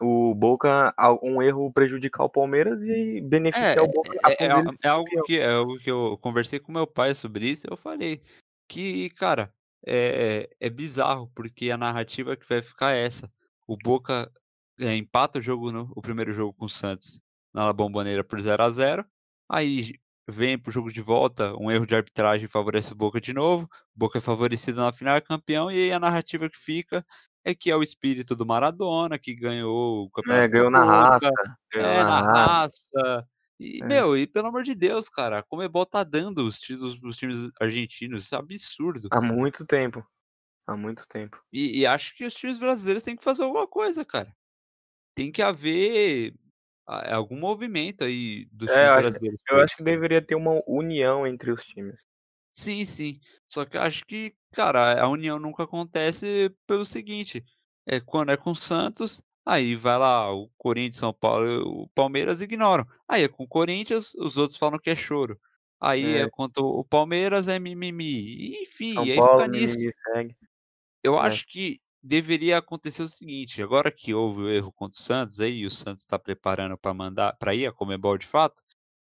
O 0.00 0.34
Boca, 0.34 0.94
um 1.22 1.42
erro 1.42 1.72
prejudicar 1.72 2.24
o 2.24 2.30
Palmeiras 2.30 2.80
e 2.82 3.20
beneficiar 3.20 3.82
o 3.82 3.88
Boca. 3.88 4.16
É, 4.26 4.44
é, 4.44 4.58
ele 4.58 4.78
é 4.82 4.88
algo 4.88 5.22
que, 5.24 5.38
é 5.38 5.50
algo 5.50 5.78
que 5.78 5.90
eu 5.90 6.16
conversei 6.18 6.60
com 6.60 6.70
meu 6.70 6.86
pai 6.86 7.14
sobre 7.14 7.46
isso, 7.46 7.66
eu 7.68 7.76
falei 7.76 8.20
que, 8.68 9.10
cara, 9.10 9.52
é, 9.86 10.48
é 10.60 10.70
bizarro, 10.70 11.30
porque 11.34 11.70
a 11.70 11.76
narrativa 11.76 12.36
que 12.36 12.48
vai 12.48 12.62
ficar 12.62 12.92
é 12.92 13.04
essa. 13.04 13.30
O 13.66 13.76
Boca 13.76 14.30
é, 14.78 14.94
empata 14.94 15.38
o 15.38 15.42
jogo 15.42 15.72
no, 15.72 15.92
o 15.96 16.00
primeiro 16.00 16.32
jogo 16.32 16.52
com 16.52 16.66
o 16.66 16.70
Santos 16.70 17.20
na 17.52 17.64
La 17.64 17.72
Bombonera 17.72 18.22
por 18.22 18.40
0 18.40 18.62
a 18.62 18.70
0 18.70 19.04
aí 19.48 19.94
vem 20.28 20.58
pro 20.58 20.70
jogo 20.70 20.92
de 20.92 21.00
volta, 21.00 21.54
um 21.58 21.70
erro 21.70 21.86
de 21.86 21.94
arbitragem 21.94 22.46
favorece 22.46 22.92
o 22.92 22.96
Boca 22.96 23.18
de 23.18 23.32
novo, 23.32 23.68
Boca 23.94 24.18
é 24.18 24.20
favorecido 24.20 24.78
na 24.78 24.92
final, 24.92 25.16
é 25.16 25.20
campeão, 25.22 25.70
e 25.70 25.74
aí 25.74 25.92
a 25.92 25.98
narrativa 25.98 26.50
que 26.50 26.56
fica 26.58 27.04
é 27.44 27.54
que 27.54 27.70
é 27.70 27.76
o 27.76 27.82
espírito 27.82 28.36
do 28.36 28.46
Maradona, 28.46 29.18
que 29.18 29.34
ganhou 29.34 30.04
o 30.04 30.10
campeonato 30.10 30.44
É, 30.44 30.48
ganhou 30.48 30.70
na 30.70 30.84
raça. 30.84 31.30
Ganhou 31.72 31.88
é, 31.90 32.04
na 32.04 32.20
raça. 32.20 32.68
raça. 33.00 33.28
E, 33.60 33.80
É. 33.82 33.86
meu, 33.86 34.16
e 34.16 34.26
pelo 34.26 34.48
amor 34.48 34.62
de 34.62 34.74
Deus, 34.74 35.08
cara, 35.08 35.38
a 35.38 35.42
Comebol 35.42 35.84
tá 35.84 36.04
dando 36.04 36.44
os 36.46 36.58
títulos 36.60 36.96
pros 36.98 37.16
times 37.16 37.50
argentinos, 37.60 38.24
isso 38.24 38.34
é 38.34 38.38
absurdo. 38.38 39.08
Há 39.10 39.20
muito 39.20 39.66
tempo. 39.66 40.04
Há 40.66 40.76
muito 40.76 41.06
tempo. 41.08 41.40
E, 41.52 41.80
e 41.80 41.86
acho 41.86 42.14
que 42.14 42.24
os 42.24 42.34
times 42.34 42.58
brasileiros 42.58 43.02
têm 43.02 43.16
que 43.16 43.24
fazer 43.24 43.42
alguma 43.42 43.66
coisa, 43.66 44.04
cara. 44.04 44.32
Tem 45.14 45.32
que 45.32 45.42
haver 45.42 46.34
a- 46.86 47.16
algum 47.16 47.38
movimento 47.38 48.04
aí 48.04 48.46
dos 48.52 48.68
É, 48.70 48.74
times 48.84 49.00
brasileiros. 49.00 49.40
Eu 49.50 49.60
acho 49.60 49.76
que 49.76 49.82
deveria 49.84 50.22
ter 50.24 50.34
uma 50.36 50.62
união 50.66 51.26
entre 51.26 51.50
os 51.50 51.64
times. 51.64 52.00
Sim, 52.58 52.84
sim. 52.84 53.20
Só 53.46 53.64
que 53.64 53.76
eu 53.76 53.82
acho 53.82 54.04
que, 54.04 54.34
cara, 54.52 55.00
a 55.00 55.08
união 55.08 55.38
nunca 55.38 55.62
acontece 55.62 56.50
pelo 56.66 56.84
seguinte: 56.84 57.44
é 57.86 58.00
quando 58.00 58.30
é 58.32 58.36
com 58.36 58.50
o 58.50 58.54
Santos, 58.56 59.22
aí 59.46 59.76
vai 59.76 59.96
lá 59.96 60.32
o 60.34 60.48
Corinthians, 60.58 60.96
São 60.96 61.12
Paulo, 61.12 61.84
o 61.84 61.88
Palmeiras 61.90 62.40
ignoram. 62.40 62.84
Aí 63.08 63.22
é 63.22 63.28
com 63.28 63.44
o 63.44 63.48
Corinthians, 63.48 64.12
os 64.16 64.36
outros 64.36 64.58
falam 64.58 64.78
que 64.80 64.90
é 64.90 64.96
choro. 64.96 65.38
Aí 65.80 66.16
é 66.16 66.26
É. 66.26 66.28
contra 66.28 66.60
o 66.62 66.84
Palmeiras, 66.84 67.46
é 67.46 67.58
mimimi. 67.60 68.60
Enfim, 68.62 68.96
São 68.96 69.10
aí 69.12 69.22
Paulo, 69.22 69.22
fica 69.22 69.46
nisso. 69.46 69.76
mimimi. 69.76 69.92
Eu 71.04 71.18
É. 71.20 71.38
acho 71.38 71.46
que 71.48 71.80
deveria 72.02 72.58
acontecer 72.58 73.02
o 73.02 73.08
seguinte: 73.08 73.62
agora 73.62 73.90
que 73.92 74.14
houve 74.14 74.42
o 74.42 74.48
erro 74.50 74.72
contra 74.72 74.98
o 74.98 75.02
Santos, 75.02 75.40
aí 75.40 75.64
o 75.66 75.70
Santos 75.70 76.02
está 76.04 76.18
preparando 76.18 76.76
para 76.78 76.94
mandar 76.94 77.36
para 77.38 77.54
ir 77.54 77.66
a 77.66 77.72
Comebol 77.72 78.18
de 78.18 78.26
fato, 78.26 78.62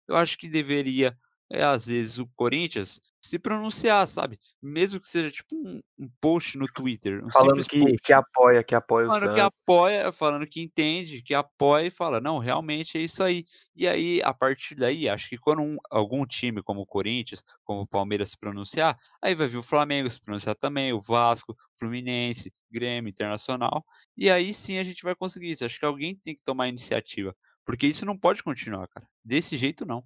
eu 0.07 0.15
acho 0.17 0.37
que 0.37 0.49
deveria, 0.49 1.17
é, 1.49 1.63
às 1.63 1.85
vezes, 1.85 2.17
o 2.17 2.27
Corinthians 2.35 2.99
se 3.21 3.39
pronunciar, 3.39 4.07
sabe? 4.07 4.39
Mesmo 4.61 4.99
que 4.99 5.07
seja 5.07 5.31
tipo 5.31 5.55
um, 5.55 5.81
um 5.97 6.09
post 6.19 6.57
no 6.57 6.65
Twitter, 6.67 7.23
um 7.23 7.29
Falando 7.29 7.63
que, 7.65 7.79
post. 7.79 7.97
que 8.03 8.13
apoia, 8.13 8.63
que 8.63 8.75
apoia 8.75 9.05
o 9.05 9.07
Falando 9.09 9.33
que 9.33 9.39
Santos. 9.39 9.53
apoia, 9.63 10.11
falando 10.11 10.47
que 10.47 10.61
entende, 10.61 11.21
que 11.21 11.33
apoia 11.33 11.87
e 11.87 11.91
fala, 11.91 12.19
não, 12.19 12.37
realmente 12.37 12.97
é 12.97 13.01
isso 13.01 13.23
aí. 13.23 13.45
E 13.75 13.87
aí, 13.87 14.21
a 14.23 14.33
partir 14.33 14.75
daí, 14.75 15.07
acho 15.07 15.29
que 15.29 15.37
quando 15.37 15.61
um- 15.61 15.77
algum 15.89 16.25
time 16.25 16.61
como 16.61 16.81
o 16.81 16.85
Corinthians, 16.85 17.43
como 17.63 17.81
o 17.81 17.87
Palmeiras 17.87 18.29
se 18.31 18.37
pronunciar, 18.37 18.97
aí 19.21 19.33
vai 19.35 19.47
vir 19.47 19.57
o 19.57 19.63
Flamengo 19.63 20.09
se 20.09 20.19
pronunciar 20.19 20.55
também, 20.55 20.91
o 20.93 21.01
Vasco, 21.01 21.55
Fluminense, 21.79 22.53
Grêmio, 22.71 23.09
Internacional. 23.09 23.85
E 24.17 24.29
aí 24.29 24.53
sim 24.53 24.77
a 24.79 24.83
gente 24.83 25.03
vai 25.03 25.15
conseguir 25.15 25.51
isso. 25.51 25.65
Acho 25.65 25.79
que 25.79 25.85
alguém 25.85 26.15
tem 26.15 26.35
que 26.35 26.43
tomar 26.43 26.65
a 26.65 26.69
iniciativa. 26.69 27.35
Porque 27.65 27.85
isso 27.87 28.05
não 28.05 28.17
pode 28.17 28.41
continuar, 28.43 28.87
cara. 28.87 29.05
Desse 29.23 29.57
jeito 29.57 29.85
não. 29.85 30.03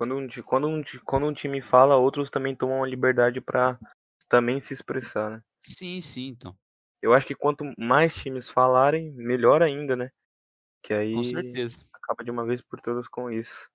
Quando 0.00 0.16
um, 0.16 0.26
quando, 0.46 0.66
um, 0.66 0.82
quando 1.04 1.26
um 1.26 1.34
time 1.34 1.60
fala, 1.60 1.94
outros 1.94 2.30
também 2.30 2.56
tomam 2.56 2.82
a 2.82 2.86
liberdade 2.86 3.38
pra 3.38 3.78
também 4.30 4.58
se 4.58 4.72
expressar, 4.72 5.28
né? 5.28 5.42
Sim, 5.60 6.00
sim, 6.00 6.28
então. 6.28 6.56
Eu 7.02 7.12
acho 7.12 7.26
que 7.26 7.34
quanto 7.34 7.70
mais 7.76 8.14
times 8.14 8.48
falarem, 8.48 9.12
melhor 9.12 9.62
ainda, 9.62 9.94
né? 9.94 10.10
Que 10.82 10.94
aí 10.94 11.12
Com 11.12 11.22
certeza. 11.22 11.84
acaba 11.92 12.24
de 12.24 12.30
uma 12.30 12.46
vez 12.46 12.62
por 12.62 12.80
todas 12.80 13.06
com 13.08 13.30
isso. 13.30 13.68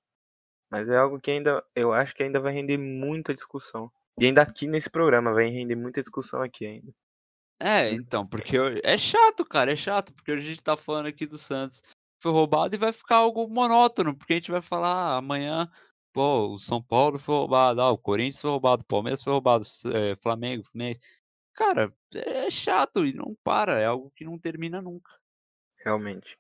Mas 0.72 0.90
é 0.90 0.98
algo 0.98 1.22
que 1.22 1.30
ainda, 1.30 1.64
eu 1.76 1.94
acho 1.94 2.16
que 2.16 2.24
ainda 2.24 2.40
vai 2.40 2.54
render 2.54 2.80
muita 2.80 3.36
discussão. 3.36 3.92
E 4.20 4.26
ainda 4.26 4.42
aqui 4.42 4.66
nesse 4.66 4.90
programa 4.90 5.32
vai 5.32 5.48
render 5.50 5.76
muita 5.76 6.02
discussão 6.02 6.42
aqui 6.42 6.66
ainda. 6.66 6.92
É, 7.62 7.94
então, 7.94 8.26
porque 8.26 8.58
eu- 8.58 8.82
é 8.84 8.98
chato, 8.98 9.46
cara, 9.46 9.72
é 9.72 9.76
chato, 9.76 10.12
porque 10.12 10.32
a 10.32 10.40
gente 10.40 10.64
tá 10.64 10.76
falando 10.76 11.06
aqui 11.06 11.28
do 11.28 11.38
Santos 11.38 11.84
foi 12.20 12.32
roubado 12.32 12.74
e 12.74 12.80
vai 12.80 12.92
ficar 12.92 13.18
algo 13.18 13.48
monótono, 13.48 14.18
porque 14.18 14.34
a 14.34 14.36
gente 14.38 14.50
vai 14.52 14.62
falar 14.62 14.90
ah, 14.90 15.18
amanhã, 15.18 15.70
pô, 16.16 16.56
o 16.56 16.60
São 16.60 16.82
Paulo 16.82 17.20
foi 17.20 17.36
roubado, 17.36 17.82
ah, 17.82 17.92
o 17.92 17.98
Corinthians 17.98 18.40
foi 18.40 18.50
roubado, 18.50 18.84
o 18.84 18.86
Palmeiras 18.86 19.22
foi 19.22 19.34
roubado, 19.34 19.66
é, 19.94 20.16
Flamengo, 20.16 20.64
Fluminense. 20.64 21.02
Cara, 21.54 21.94
é 22.14 22.50
chato 22.50 23.06
e 23.06 23.14
não 23.14 23.36
para, 23.44 23.74
é 23.80 23.86
algo 23.86 24.10
que 24.16 24.24
não 24.24 24.40
termina 24.40 24.82
nunca. 24.82 25.12
Realmente. 25.84 26.40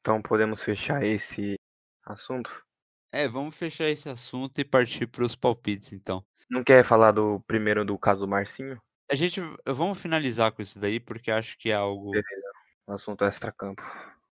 Então 0.00 0.22
podemos 0.22 0.62
fechar 0.62 1.04
esse 1.04 1.56
assunto? 2.02 2.64
É, 3.12 3.28
vamos 3.28 3.58
fechar 3.58 3.88
esse 3.90 4.08
assunto 4.08 4.58
e 4.58 4.64
partir 4.64 5.06
pros 5.06 5.34
palpites, 5.34 5.92
então. 5.92 6.24
Não 6.50 6.64
quer 6.64 6.82
falar 6.82 7.12
do 7.12 7.40
primeiro 7.46 7.84
do 7.84 7.98
caso 7.98 8.26
Marcinho? 8.26 8.80
A 9.10 9.14
gente, 9.14 9.38
vamos 9.66 10.00
finalizar 10.00 10.50
com 10.52 10.62
isso 10.62 10.78
daí, 10.80 10.98
porque 10.98 11.30
acho 11.30 11.58
que 11.58 11.70
é 11.70 11.74
algo, 11.74 12.10
Beleza. 12.10 12.48
O 12.86 12.92
assunto 12.94 13.22
extra-campo. 13.24 13.82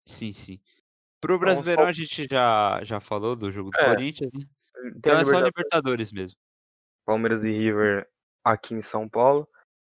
sim, 0.05 0.33
sim. 0.33 0.61
Pro 1.21 1.35
Então, 1.35 1.39
Brasileirão 1.47 1.87
a 1.87 1.93
gente 1.93 2.27
já, 2.31 2.83
já 2.83 3.01
falou 3.01 3.37
do 3.37 3.53
jogo 3.53 3.71
do 3.71 3.79
É, 3.81 3.85
Corinthians, 3.95 4.31
né? 4.33 4.45
Então 4.97 5.19
é 5.19 5.25
só 5.25 5.39
Libertadores, 5.41 6.11
mesmo. 6.13 6.39
Palmeiras 7.05 7.45
e 7.45 7.51
River 7.51 8.09
aqui 8.45 8.75
em 8.75 8.81
São 8.81 9.09
Paulo. 9.09 9.47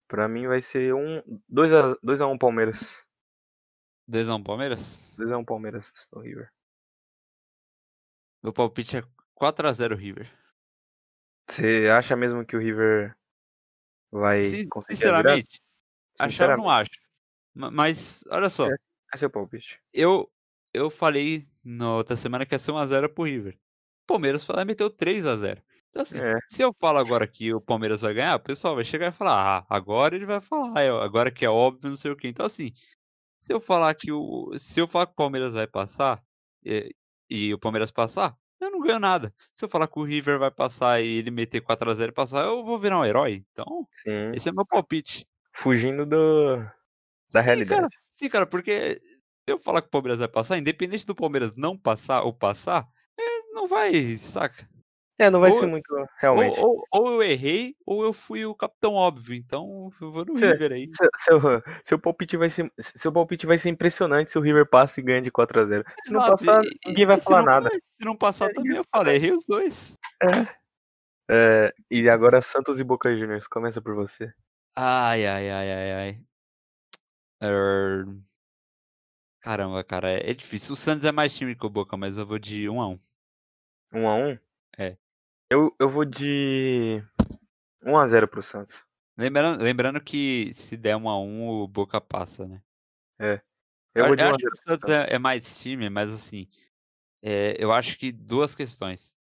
Pra 0.08 0.28
mim 0.28 0.46
vai 0.46 0.60
ser 0.60 0.94
um 0.94 1.22
2 1.48 1.72
a 1.72 1.96
2 2.02 2.20
a 2.20 2.26
1 2.26 2.36
Palmeiras. 2.36 3.02
2x1 4.10 4.42
Palmeiras? 4.42 5.14
2 5.16 5.30
a 5.32 5.38
1 5.38 5.44
Palmeiras 5.44 5.90
no 6.12 6.20
River. 6.20 6.50
Meu 8.42 8.52
palpite 8.52 8.96
é 8.98 9.02
4x0 9.34 9.96
River. 9.96 10.30
Você 11.48 11.88
acha 11.88 12.16
mesmo 12.16 12.44
que 12.44 12.56
o 12.56 12.60
River 12.60 13.16
vai 14.10 14.42
Sin- 14.42 14.68
conseguir 14.68 14.98
virada? 14.98 15.28
Sinceramente, 15.30 15.62
achar 16.18 16.50
eu 16.50 16.56
não 16.58 16.68
acho. 16.68 16.90
Ma- 17.54 17.70
Mas, 17.70 18.24
olha 18.30 18.50
só, 18.50 18.68
É. 18.68 18.74
É 19.14 19.26
o 19.26 19.30
palpite. 19.30 19.80
eu, 19.92 20.30
eu 20.72 20.90
falei 20.90 21.44
na 21.64 21.96
outra 21.96 22.16
semana 22.16 22.46
que 22.46 22.54
ia 22.54 22.58
ser 22.58 22.72
1x0 22.72 23.08
pro 23.08 23.24
River. 23.24 23.54
O 24.04 24.06
Palmeiras 24.06 24.44
foi 24.44 24.56
lá 24.56 24.62
e 24.62 24.64
meteu 24.64 24.90
3x0. 24.90 25.62
Então, 25.90 26.02
assim, 26.02 26.18
É. 26.18 26.38
se 26.46 26.62
eu 26.62 26.72
falo 26.72 26.98
agora 26.98 27.26
que 27.26 27.52
o 27.52 27.60
Palmeiras 27.60 28.00
vai 28.00 28.14
ganhar, 28.14 28.36
o 28.36 28.40
pessoal 28.40 28.74
vai 28.74 28.84
chegar 28.84 29.08
e 29.08 29.12
falar, 29.12 29.58
ah, 29.58 29.66
agora 29.68 30.14
ele 30.14 30.24
vai 30.24 30.40
falar, 30.40 30.80
é, 30.80 30.88
agora 30.88 31.30
que 31.30 31.44
é 31.44 31.50
óbvio, 31.50 31.90
não 31.90 31.96
sei 31.96 32.10
o 32.10 32.16
quê. 32.16 32.28
Então, 32.28 32.46
assim, 32.46 32.72
se 33.38 33.52
eu 33.52 33.60
falar 33.60 33.94
que 33.94 34.10
o. 34.10 34.56
Se 34.56 34.80
eu 34.80 34.88
falar 34.88 35.06
que 35.06 35.12
o 35.12 35.16
Palmeiras 35.16 35.52
vai 35.54 35.66
passar 35.66 36.22
e, 36.64 36.94
e 37.28 37.52
o 37.52 37.58
Palmeiras 37.58 37.90
passar, 37.90 38.36
eu 38.60 38.70
não 38.70 38.80
ganho 38.80 39.00
nada. 39.00 39.34
Se 39.52 39.64
eu 39.64 39.68
falar 39.68 39.88
que 39.88 39.98
o 39.98 40.04
River 40.04 40.38
vai 40.38 40.50
passar 40.50 41.02
e 41.02 41.18
ele 41.18 41.30
meter 41.30 41.60
4x0 41.60 42.08
e 42.08 42.12
passar, 42.12 42.46
eu 42.46 42.64
vou 42.64 42.78
virar 42.78 42.98
um 43.00 43.04
herói. 43.04 43.44
Então, 43.52 43.86
Sim. 44.02 44.30
esse 44.34 44.48
é 44.48 44.52
meu 44.52 44.64
palpite. 44.64 45.26
Fugindo 45.52 46.06
do, 46.06 46.56
da 47.32 47.40
sim, 47.40 47.46
realidade. 47.46 47.80
Cara, 47.80 47.88
sim, 48.12 48.28
cara, 48.28 48.46
porque 48.46 49.00
eu 49.46 49.58
falar 49.58 49.82
que 49.82 49.88
o 49.88 49.90
Palmeiras 49.90 50.18
vai 50.20 50.28
passar, 50.28 50.58
independente 50.58 51.06
do 51.06 51.14
Palmeiras 51.14 51.54
não 51.56 51.76
passar 51.76 52.22
ou 52.22 52.32
passar, 52.32 52.86
é, 53.18 53.40
não 53.52 53.66
vai, 53.66 53.92
saca? 54.16 54.66
É, 55.18 55.30
não 55.30 55.40
vai 55.40 55.50
Ou- 55.52 55.60
ser 55.60 55.66
muito 55.66 55.84
realmente. 56.18 56.58
Ou, 56.58 56.84
ou, 56.90 57.06
ou 57.06 57.12
eu 57.12 57.22
errei, 57.22 57.76
ou 57.86 58.02
eu 58.02 58.12
fui 58.12 58.44
o 58.44 58.54
capitão 58.54 58.94
óbvio. 58.94 59.34
Então, 59.34 59.90
eu 60.00 60.10
vou 60.10 60.24
no 60.24 60.36
Cê- 60.36 60.50
River 60.52 60.72
aí. 60.72 60.90
Seu, 60.94 61.08
seu, 61.18 61.62
seu 61.84 61.98
palpite 61.98 62.36
vai 62.36 62.50
ser 62.50 62.72
seu 62.76 63.12
palpite 63.12 63.46
vai 63.46 63.56
ser 63.58 63.68
impressionante 63.68 64.30
se 64.32 64.38
o 64.38 64.40
River 64.40 64.68
passa 64.68 64.98
e 64.98 65.02
ganha 65.02 65.22
de 65.22 65.30
4 65.30 65.60
a 65.60 65.66
0. 65.66 65.84
Se 66.04 66.12
não 66.12 66.20
passar, 66.20 66.64
e- 66.64 66.88
ninguém 66.88 67.06
vai 67.06 67.18
se 67.20 67.24
falar 67.24 67.38
não- 67.38 67.44
nada. 67.44 67.70
Se 67.84 68.04
não 68.04 68.16
passar 68.16 68.46
É, 68.46 68.54
também, 68.54 68.70
eu 68.70 68.76
ninguém 68.78 68.84
falei, 68.90 69.14
errei 69.16 69.32
os 69.32 69.46
dois. 69.46 69.96
É, 71.30 71.72
e 71.90 72.08
agora 72.08 72.42
Santos 72.42 72.80
e 72.80 72.84
Boca 72.84 73.14
Juniors, 73.14 73.46
começa 73.46 73.80
por 73.80 73.94
você. 73.94 74.32
Ai, 74.76 75.24
ai, 75.26 75.50
ai, 75.50 75.72
ai, 75.72 75.92
ai. 75.92 76.20
Er, 77.40 78.06
Caramba, 79.42 79.82
cara, 79.82 80.08
é 80.08 80.30
é 80.30 80.34
difícil. 80.34 80.72
O 80.72 80.76
Santos 80.76 81.04
é 81.04 81.10
mais 81.10 81.36
time 81.36 81.56
que 81.56 81.66
o 81.66 81.70
Boca, 81.70 81.96
mas 81.96 82.16
eu 82.16 82.24
vou 82.24 82.38
de 82.38 82.68
1 82.68 82.80
a 82.80 82.88
1 82.88 83.00
1 83.92 84.08
a 84.08 84.14
1? 84.14 84.38
É. 84.78 84.96
Eu, 85.50 85.74
eu 85.78 85.88
vou 85.88 86.04
de 86.04 87.02
1 87.82 87.98
a 87.98 88.06
0 88.06 88.28
pro 88.28 88.42
Santos. 88.42 88.84
Lembrando, 89.18 89.62
lembrando 89.62 90.00
que 90.00 90.54
se 90.54 90.76
der 90.76 90.96
1 90.96 91.08
a 91.10 91.20
1 91.20 91.48
o 91.48 91.68
Boca 91.68 92.00
passa, 92.00 92.46
né? 92.46 92.62
Eu 93.18 93.40
Eu, 93.94 94.06
eu 94.06 94.14
1 94.14 94.20
a 94.20 94.28
acho 94.28 94.38
que 94.38 94.44
0. 94.44 94.52
o 94.52 94.56
Santos 94.56 94.90
é, 94.90 95.14
é 95.14 95.18
mais 95.18 95.58
time, 95.58 95.90
mas 95.90 96.10
assim, 96.12 96.48
é, 97.20 97.56
eu 97.62 97.72
acho 97.72 97.98
que 97.98 98.12
duas 98.12 98.54
questões. 98.54 99.16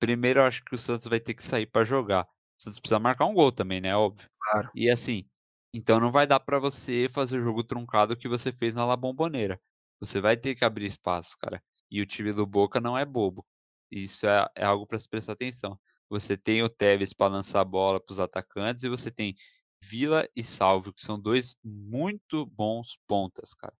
Primeiro, 0.00 0.40
eu 0.40 0.44
acho 0.44 0.64
que 0.64 0.74
o 0.74 0.78
Santos 0.78 1.06
vai 1.06 1.20
ter 1.20 1.34
que 1.34 1.42
sair 1.42 1.66
pra 1.66 1.84
jogar. 1.84 2.24
O 2.24 2.62
Santos 2.62 2.80
precisa 2.80 2.98
marcar 2.98 3.26
um 3.26 3.34
gol 3.34 3.52
também, 3.52 3.80
né? 3.80 3.94
Óbvio. 3.94 4.28
Claro. 4.40 4.70
E 4.74 4.88
assim, 4.90 5.28
então 5.72 6.00
não 6.00 6.10
vai 6.10 6.26
dar 6.26 6.40
pra 6.40 6.58
você 6.58 7.08
fazer 7.08 7.38
o 7.38 7.42
jogo 7.42 7.62
truncado 7.62 8.16
que 8.16 8.28
você 8.28 8.50
fez 8.52 8.74
na 8.74 8.84
La 8.84 8.96
Bombonera. 8.96 9.60
Você 10.00 10.20
vai 10.20 10.36
ter 10.36 10.54
que 10.54 10.64
abrir 10.64 10.86
espaço, 10.86 11.36
cara. 11.38 11.62
E 11.90 12.00
o 12.00 12.06
time 12.06 12.32
do 12.32 12.46
Boca 12.46 12.80
não 12.80 12.96
é 12.96 13.04
bobo. 13.04 13.44
Isso 13.90 14.26
é, 14.26 14.48
é 14.54 14.64
algo 14.64 14.86
pra 14.86 14.98
se 14.98 15.08
prestar 15.08 15.32
atenção. 15.32 15.78
Você 16.10 16.36
tem 16.36 16.62
o 16.62 16.68
Tevez 16.68 17.12
pra 17.12 17.26
lançar 17.26 17.60
a 17.60 17.64
bola 17.64 18.00
pros 18.00 18.18
atacantes 18.18 18.84
e 18.84 18.88
você 18.88 19.10
tem 19.10 19.34
Vila 19.82 20.28
e 20.34 20.42
Salvio, 20.42 20.92
que 20.92 21.02
são 21.02 21.18
dois 21.20 21.56
muito 21.62 22.46
bons 22.46 22.98
pontas, 23.06 23.54
cara. 23.54 23.74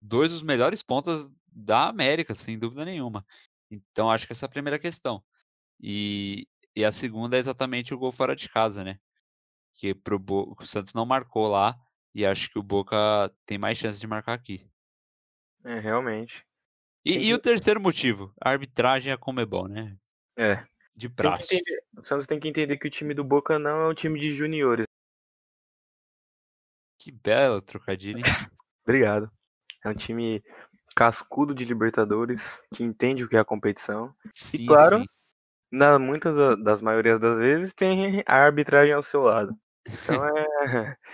Dois 0.00 0.30
dos 0.30 0.42
melhores 0.42 0.82
pontas 0.82 1.30
da 1.46 1.88
América, 1.88 2.34
sem 2.34 2.58
dúvida 2.58 2.84
nenhuma. 2.84 3.24
Então 3.70 4.10
acho 4.10 4.26
que 4.26 4.32
essa 4.32 4.46
é 4.46 4.48
a 4.48 4.50
primeira 4.50 4.78
questão. 4.78 5.22
E, 5.80 6.46
e 6.74 6.84
a 6.84 6.92
segunda 6.92 7.36
é 7.36 7.40
exatamente 7.40 7.94
o 7.94 7.98
gol 7.98 8.12
fora 8.12 8.34
de 8.34 8.48
casa, 8.48 8.84
né? 8.84 8.98
Que 9.76 9.94
pro 9.94 10.18
Bo... 10.18 10.56
o 10.58 10.66
Santos 10.66 10.94
não 10.94 11.06
marcou 11.06 11.46
lá 11.46 11.78
e 12.14 12.24
acho 12.24 12.50
que 12.50 12.58
o 12.58 12.62
Boca 12.62 12.96
tem 13.44 13.58
mais 13.58 13.78
chance 13.78 14.00
de 14.00 14.06
marcar 14.06 14.32
aqui. 14.32 14.66
É, 15.64 15.78
realmente. 15.78 16.44
E, 17.04 17.28
e 17.28 17.34
o 17.34 17.38
terceiro 17.38 17.80
motivo, 17.80 18.34
a 18.40 18.50
arbitragem 18.50 19.12
é 19.12 19.16
como 19.16 19.40
é 19.40 19.46
bom, 19.46 19.68
né? 19.68 19.96
É. 20.36 20.66
De 20.94 21.08
praxe. 21.10 21.54
entender, 21.54 21.82
o 21.94 22.04
Santos 22.04 22.26
tem 22.26 22.40
que 22.40 22.48
entender 22.48 22.78
que 22.78 22.88
o 22.88 22.90
time 22.90 23.12
do 23.12 23.22
Boca 23.22 23.58
não 23.58 23.82
é 23.82 23.88
um 23.88 23.94
time 23.94 24.18
de 24.18 24.32
juniores. 24.32 24.86
Que 26.98 27.12
belo 27.12 27.60
trocadilho, 27.60 28.18
hein? 28.18 28.24
Obrigado. 28.82 29.30
É 29.84 29.88
um 29.90 29.94
time 29.94 30.42
cascudo 30.96 31.54
de 31.54 31.64
Libertadores, 31.66 32.40
que 32.74 32.82
entende 32.82 33.22
o 33.22 33.28
que 33.28 33.36
é 33.36 33.40
a 33.40 33.44
competição. 33.44 34.14
Sim, 34.32 34.66
claro, 34.66 35.00
sim. 35.00 35.06
Na 35.70 35.98
muitas 35.98 36.34
da- 36.34 36.56
das 36.56 36.80
maiorias 36.80 37.20
das 37.20 37.38
vezes 37.38 37.74
tem 37.74 38.22
a 38.26 38.34
arbitragem 38.34 38.94
ao 38.94 39.02
seu 39.02 39.20
lado. 39.20 39.56
Então 39.86 40.26
é. 40.36 40.96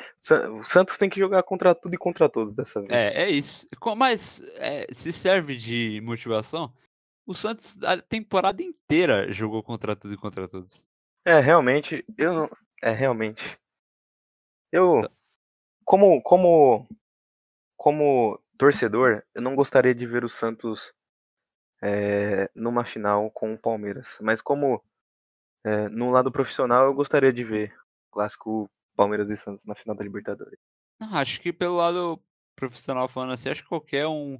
O 0.52 0.62
Santos 0.64 0.96
tem 0.96 1.10
que 1.10 1.18
jogar 1.18 1.42
contra 1.42 1.74
tudo 1.74 1.94
e 1.94 1.98
contra 1.98 2.28
todos 2.28 2.54
dessa 2.54 2.78
vez. 2.78 2.92
É, 2.92 3.24
é 3.24 3.28
isso. 3.28 3.66
Mas 3.96 4.40
é, 4.58 4.86
se 4.92 5.12
serve 5.12 5.56
de 5.56 6.00
motivação, 6.00 6.72
o 7.26 7.34
Santos 7.34 7.82
a 7.82 8.00
temporada 8.00 8.62
inteira 8.62 9.32
jogou 9.32 9.64
contra 9.64 9.96
tudo 9.96 10.14
e 10.14 10.16
contra 10.16 10.46
todos. 10.46 10.86
É, 11.24 11.40
realmente, 11.40 12.04
eu 12.16 12.32
não. 12.32 12.50
É, 12.80 12.90
realmente. 12.90 13.58
Eu. 14.70 15.00
Tá. 15.00 15.10
Como. 15.84 16.22
Como. 16.22 16.88
Como 17.76 18.40
torcedor, 18.56 19.24
eu 19.34 19.42
não 19.42 19.56
gostaria 19.56 19.92
de 19.92 20.06
ver 20.06 20.24
o 20.24 20.28
Santos 20.28 20.94
é, 21.82 22.48
numa 22.54 22.84
final 22.84 23.28
com 23.32 23.52
o 23.52 23.58
Palmeiras. 23.58 24.16
Mas 24.20 24.40
como 24.40 24.80
é, 25.64 25.88
no 25.88 26.12
lado 26.12 26.30
profissional, 26.30 26.86
eu 26.86 26.94
gostaria 26.94 27.32
de 27.32 27.42
ver 27.42 27.74
clássico 28.12 28.70
Palmeiras 28.94 29.30
e 29.30 29.36
Santos 29.36 29.64
na 29.66 29.74
final 29.74 29.96
da 29.96 30.04
Libertadores. 30.04 30.58
Acho 31.00 31.40
que 31.40 31.52
pelo 31.52 31.76
lado 31.76 32.22
profissional 32.54 33.08
falando 33.08 33.32
assim, 33.32 33.48
acho 33.50 33.62
que 33.62 33.68
qualquer 33.68 34.06
um. 34.06 34.38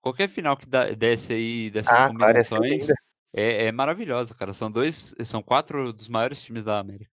Qualquer 0.00 0.28
final 0.28 0.56
que 0.56 0.66
dá, 0.66 0.86
desse 0.90 1.32
aí, 1.32 1.70
dessas 1.70 1.96
ah, 1.96 2.08
combinações, 2.08 2.88
é, 3.32 3.66
é 3.66 3.72
maravilhosa, 3.72 4.34
cara. 4.34 4.52
São 4.52 4.70
dois. 4.70 5.14
São 5.24 5.40
quatro 5.42 5.92
dos 5.92 6.08
maiores 6.08 6.42
times 6.42 6.64
da 6.64 6.78
América. 6.78 7.10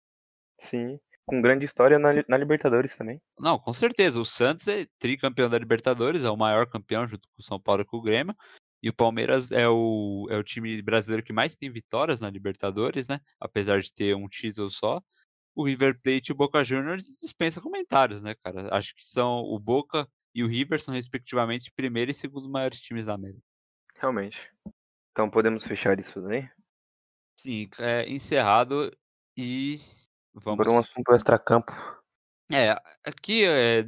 Sim. 0.59 0.98
Com 1.24 1.40
grande 1.40 1.64
história 1.64 1.98
na, 1.98 2.11
na 2.28 2.37
Libertadores 2.37 2.96
também. 2.96 3.20
Não, 3.38 3.57
com 3.59 3.72
certeza. 3.72 4.20
O 4.20 4.24
Santos 4.24 4.66
é 4.66 4.87
tricampeão 4.98 5.48
da 5.48 5.59
Libertadores, 5.59 6.24
é 6.24 6.31
o 6.31 6.37
maior 6.37 6.66
campeão 6.66 7.07
junto 7.07 7.28
com 7.28 7.37
o 7.38 7.42
São 7.42 7.61
Paulo 7.61 7.83
e 7.83 7.85
com 7.85 7.98
o 7.98 8.02
Grêmio. 8.02 8.35
E 8.83 8.88
o 8.88 8.94
Palmeiras 8.94 9.52
é 9.52 9.68
o, 9.68 10.26
é 10.28 10.37
o 10.37 10.42
time 10.42 10.83
brasileiro 10.83 11.22
que 11.22 11.33
mais 11.33 11.55
tem 11.55 11.70
vitórias 11.70 12.20
na 12.20 12.28
Libertadores, 12.28 13.07
né? 13.07 13.20
Apesar 13.40 13.81
de 13.81 13.92
ter 13.92 14.16
um 14.16 14.28
título 14.28 14.72
só. 14.72 15.00
O 15.55 15.65
River 15.65 16.01
Plate 16.01 16.31
e 16.31 16.33
o 16.33 16.37
Boca 16.37 16.65
Juniors 16.65 17.05
dispensa 17.21 17.61
comentários, 17.61 18.23
né, 18.23 18.35
cara? 18.35 18.75
Acho 18.75 18.95
que 18.95 19.07
são 19.07 19.41
o 19.41 19.59
Boca 19.59 20.09
e 20.35 20.43
o 20.43 20.47
River 20.47 20.81
são 20.81 20.95
respectivamente 20.95 21.73
primeiro 21.73 22.11
e 22.11 22.15
segundo 22.15 22.49
maiores 22.49 22.81
times 22.81 23.07
da 23.07 23.15
América. 23.15 23.43
Realmente. 23.97 24.51
Então 25.12 25.31
podemos 25.31 25.67
fechar 25.67 25.99
isso 25.99 26.21
daí? 26.23 26.49
Sim, 27.38 27.69
é 27.79 28.09
encerrado 28.09 28.91
e 29.37 29.79
vamos. 30.33 30.65
Por 30.65 30.73
um 30.73 30.79
assunto 30.79 31.12
extra-campo. 31.12 31.73
É, 32.51 32.73
aqui 33.05 33.45
é, 33.45 33.85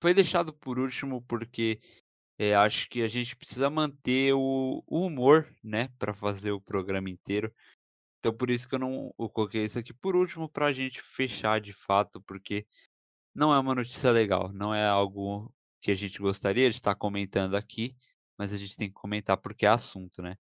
foi 0.00 0.14
deixado 0.14 0.52
por 0.52 0.78
último 0.78 1.22
porque 1.22 1.80
é, 2.38 2.54
acho 2.54 2.88
que 2.88 3.02
a 3.02 3.08
gente 3.08 3.36
precisa 3.36 3.68
manter 3.68 4.32
o, 4.32 4.82
o 4.86 5.06
humor, 5.06 5.52
né, 5.62 5.88
para 5.98 6.14
fazer 6.14 6.52
o 6.52 6.60
programa 6.60 7.10
inteiro. 7.10 7.52
Então 8.18 8.32
por 8.32 8.50
isso 8.50 8.68
que 8.68 8.74
eu 8.74 8.78
não 8.78 9.14
eu 9.18 9.28
coloquei 9.28 9.64
isso 9.64 9.78
aqui 9.78 9.92
por 9.94 10.16
último 10.16 10.48
para 10.48 10.66
a 10.66 10.72
gente 10.72 11.00
fechar 11.00 11.60
de 11.60 11.72
fato, 11.72 12.20
porque 12.22 12.66
não 13.34 13.52
é 13.54 13.58
uma 13.58 13.74
notícia 13.74 14.10
legal, 14.10 14.52
não 14.52 14.74
é 14.74 14.86
algo 14.86 15.52
que 15.80 15.90
a 15.90 15.94
gente 15.94 16.18
gostaria 16.18 16.68
de 16.68 16.76
estar 16.76 16.94
comentando 16.94 17.54
aqui, 17.54 17.96
mas 18.36 18.52
a 18.52 18.58
gente 18.58 18.76
tem 18.76 18.88
que 18.88 18.94
comentar 18.94 19.36
porque 19.36 19.66
é 19.66 19.68
assunto, 19.68 20.20
né? 20.22 20.36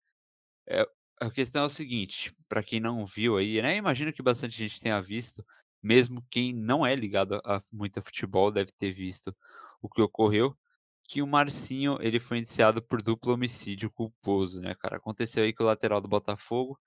É, 0.68 0.86
a 1.20 1.30
questão 1.30 1.62
é 1.62 1.66
o 1.66 1.70
seguinte, 1.70 2.36
para 2.48 2.62
quem 2.62 2.80
não 2.80 3.06
viu 3.06 3.36
aí, 3.36 3.62
né? 3.62 3.76
Imagino 3.76 4.12
que 4.12 4.22
bastante 4.22 4.56
gente 4.56 4.80
tenha 4.80 5.00
visto, 5.00 5.44
mesmo 5.82 6.24
quem 6.30 6.52
não 6.52 6.84
é 6.84 6.94
ligado 6.94 7.40
a, 7.44 7.62
muito 7.72 7.98
a 7.98 8.02
futebol 8.02 8.52
deve 8.52 8.70
ter 8.72 8.92
visto 8.92 9.34
o 9.80 9.88
que 9.88 10.02
ocorreu 10.02 10.56
que 11.04 11.20
o 11.20 11.26
Marcinho 11.26 11.98
ele 12.00 12.18
foi 12.20 12.38
indiciado 12.38 12.82
por 12.82 13.02
duplo 13.02 13.34
homicídio 13.34 13.90
culposo, 13.90 14.60
né, 14.60 14.74
cara? 14.74 14.96
Aconteceu 14.96 15.44
aí 15.44 15.52
que 15.52 15.62
o 15.62 15.66
lateral 15.66 16.00
do 16.00 16.08
Botafogo 16.08 16.78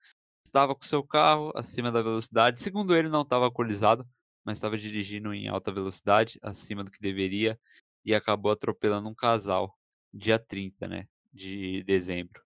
estava 0.56 0.74
com 0.74 0.82
seu 0.82 1.04
carro 1.04 1.52
acima 1.54 1.92
da 1.92 2.00
velocidade. 2.00 2.62
Segundo 2.62 2.96
ele, 2.96 3.10
não 3.10 3.20
estava 3.20 3.44
alcoolizado, 3.44 4.08
mas 4.42 4.56
estava 4.56 4.78
dirigindo 4.78 5.34
em 5.34 5.48
alta 5.48 5.70
velocidade, 5.70 6.38
acima 6.42 6.82
do 6.82 6.90
que 6.90 6.98
deveria, 6.98 7.60
e 8.02 8.14
acabou 8.14 8.50
atropelando 8.50 9.06
um 9.06 9.14
casal, 9.14 9.76
dia 10.14 10.38
30, 10.38 10.88
né, 10.88 11.06
de 11.30 11.82
dezembro. 11.82 12.42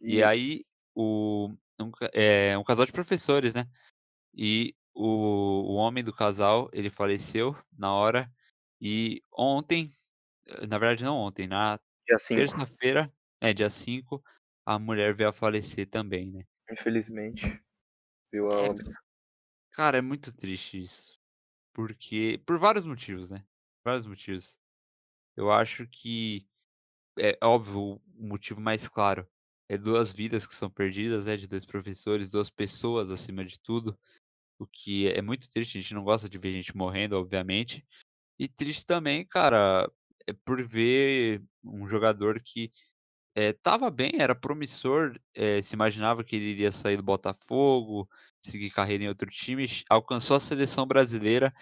E, 0.00 0.16
e 0.16 0.22
aí, 0.22 0.64
o, 0.94 1.50
um, 1.78 1.92
é, 2.14 2.56
um 2.56 2.64
casal 2.64 2.86
de 2.86 2.92
professores, 2.92 3.52
né? 3.52 3.66
E 4.34 4.74
o, 4.94 5.72
o 5.72 5.74
homem 5.74 6.02
do 6.02 6.14
casal, 6.14 6.70
ele 6.72 6.88
faleceu 6.88 7.54
na 7.76 7.92
hora. 7.92 8.32
E 8.80 9.22
ontem, 9.30 9.90
na 10.66 10.78
verdade 10.78 11.04
não 11.04 11.18
ontem, 11.18 11.46
na 11.46 11.78
terça-feira, 12.26 13.12
é, 13.38 13.52
dia 13.52 13.68
5, 13.68 14.22
a 14.64 14.78
mulher 14.78 15.14
veio 15.14 15.28
a 15.28 15.32
falecer 15.32 15.86
também, 15.86 16.30
né? 16.30 16.46
Infelizmente, 16.70 17.62
viu 18.32 18.50
a 18.50 18.54
é, 18.54 18.70
óbito. 18.70 18.92
Cara, 19.72 19.98
é 19.98 20.02
muito 20.02 20.34
triste 20.34 20.80
isso. 20.80 21.18
Porque. 21.72 22.40
Por 22.46 22.58
vários 22.58 22.84
motivos, 22.84 23.30
né? 23.30 23.44
Vários 23.84 24.06
motivos. 24.06 24.58
Eu 25.36 25.50
acho 25.50 25.86
que. 25.86 26.46
É 27.18 27.36
óbvio, 27.42 28.00
o 28.16 28.26
motivo 28.26 28.60
mais 28.60 28.88
claro 28.88 29.28
é 29.68 29.76
duas 29.78 30.12
vidas 30.12 30.46
que 30.46 30.54
são 30.54 30.68
perdidas, 30.68 31.28
é 31.28 31.36
de 31.36 31.46
dois 31.46 31.64
professores, 31.64 32.28
duas 32.28 32.50
pessoas 32.50 33.10
acima 33.10 33.44
de 33.44 33.60
tudo. 33.60 33.96
O 34.58 34.66
que 34.66 35.08
é 35.08 35.22
muito 35.22 35.48
triste, 35.48 35.78
a 35.78 35.80
gente 35.80 35.94
não 35.94 36.02
gosta 36.02 36.28
de 36.28 36.38
ver 36.38 36.50
gente 36.50 36.76
morrendo, 36.76 37.16
obviamente. 37.16 37.86
E 38.38 38.48
triste 38.48 38.84
também, 38.84 39.24
cara, 39.24 39.88
é 40.26 40.32
por 40.44 40.60
ver 40.66 41.42
um 41.62 41.86
jogador 41.86 42.40
que 42.42 42.70
estava 43.34 43.86
eh, 43.86 43.90
bem, 43.90 44.12
era 44.18 44.34
promissor, 44.34 45.18
eh, 45.34 45.62
se 45.62 45.74
imaginava 45.74 46.24
que 46.24 46.36
ele 46.36 46.46
iria 46.46 46.72
sair 46.72 46.96
do 46.96 47.02
Botafogo, 47.02 48.08
seguir 48.42 48.70
carreira 48.70 49.04
em 49.04 49.08
outro 49.08 49.30
time, 49.30 49.66
alcançou 49.88 50.36
a 50.36 50.40
seleção 50.40 50.86
brasileira 50.86 51.52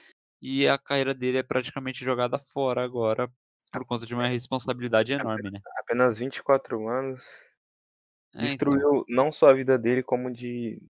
e 0.40 0.68
a 0.68 0.78
carreira 0.78 1.14
dele 1.14 1.38
é 1.38 1.42
praticamente 1.42 2.04
jogada 2.04 2.38
fora 2.38 2.82
agora 2.82 3.30
por 3.72 3.84
conta 3.84 4.06
de 4.06 4.14
uma 4.14 4.26
é. 4.26 4.30
responsabilidade 4.30 5.12
enorme, 5.12 5.50
né? 5.50 5.60
Apenas 5.78 6.18
24 6.18 6.88
anos. 6.88 7.24
É, 8.34 8.42
destruiu 8.42 8.78
então. 8.78 9.04
não 9.08 9.32
só 9.32 9.48
a 9.48 9.54
vida 9.54 9.78
dele, 9.78 10.02
como 10.02 10.32
de 10.32 10.80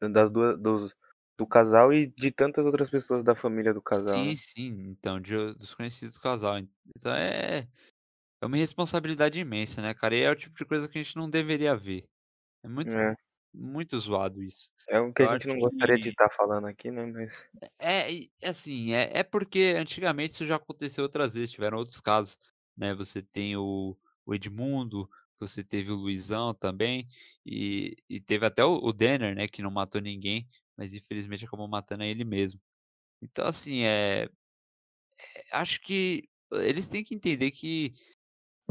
das 0.00 0.30
duas, 0.30 0.58
dos, 0.58 0.94
do 1.38 1.46
casal 1.46 1.92
e 1.92 2.06
de 2.06 2.30
tantas 2.30 2.64
outras 2.64 2.88
pessoas 2.88 3.22
da 3.22 3.34
família 3.34 3.74
do 3.74 3.82
casal. 3.82 4.16
Sim, 4.16 4.30
né? 4.30 4.36
sim, 4.36 4.90
então, 4.90 5.20
de, 5.20 5.34
dos 5.54 5.74
conhecidos 5.74 6.14
do 6.14 6.20
casal. 6.20 6.58
Então 6.96 7.12
é, 7.12 7.68
é 8.40 8.46
uma 8.46 8.56
responsabilidade 8.56 9.38
imensa, 9.38 9.82
né, 9.82 9.92
cara? 9.92 10.16
E 10.16 10.22
é 10.22 10.30
o 10.30 10.36
tipo 10.36 10.56
de 10.56 10.64
coisa 10.64 10.88
que 10.88 10.98
a 10.98 11.02
gente 11.02 11.16
não 11.16 11.28
deveria 11.28 11.76
ver. 11.76 12.08
É 12.62 12.68
muito, 12.68 12.98
é. 12.98 13.14
muito 13.52 13.98
zoado 13.98 14.42
isso. 14.42 14.70
É 14.88 14.98
o 14.98 15.12
que 15.12 15.22
Eu 15.22 15.30
a 15.30 15.32
gente 15.34 15.48
não 15.48 15.58
gostaria 15.58 15.96
que... 15.96 16.02
de 16.02 16.08
estar 16.10 16.28
tá 16.28 16.34
falando 16.34 16.66
aqui, 16.66 16.90
né? 16.90 17.06
Mas... 17.06 17.32
É, 17.78 18.14
é, 18.40 18.48
assim, 18.48 18.94
é, 18.94 19.18
é 19.18 19.22
porque 19.22 19.74
antigamente 19.78 20.32
isso 20.32 20.46
já 20.46 20.56
aconteceu 20.56 21.04
outras 21.04 21.34
vezes, 21.34 21.52
tiveram 21.52 21.78
outros 21.78 22.00
casos, 22.00 22.38
né? 22.76 22.94
Você 22.94 23.22
tem 23.22 23.56
o, 23.56 23.96
o 24.24 24.34
Edmundo, 24.34 25.08
você 25.38 25.64
teve 25.64 25.90
o 25.90 25.96
Luizão 25.96 26.54
também, 26.54 27.06
e, 27.44 27.96
e 28.08 28.20
teve 28.20 28.46
até 28.46 28.64
o, 28.64 28.74
o 28.74 28.92
Denner, 28.92 29.34
né, 29.34 29.48
que 29.48 29.62
não 29.62 29.70
matou 29.70 30.00
ninguém, 30.00 30.46
mas 30.76 30.92
infelizmente 30.92 31.44
acabou 31.44 31.66
matando 31.66 32.04
ele 32.04 32.24
mesmo. 32.24 32.60
Então, 33.22 33.46
assim, 33.46 33.82
é, 33.82 34.28
é 35.34 35.42
acho 35.52 35.80
que 35.80 36.28
eles 36.52 36.88
têm 36.88 37.04
que 37.04 37.14
entender 37.14 37.50
que 37.50 37.92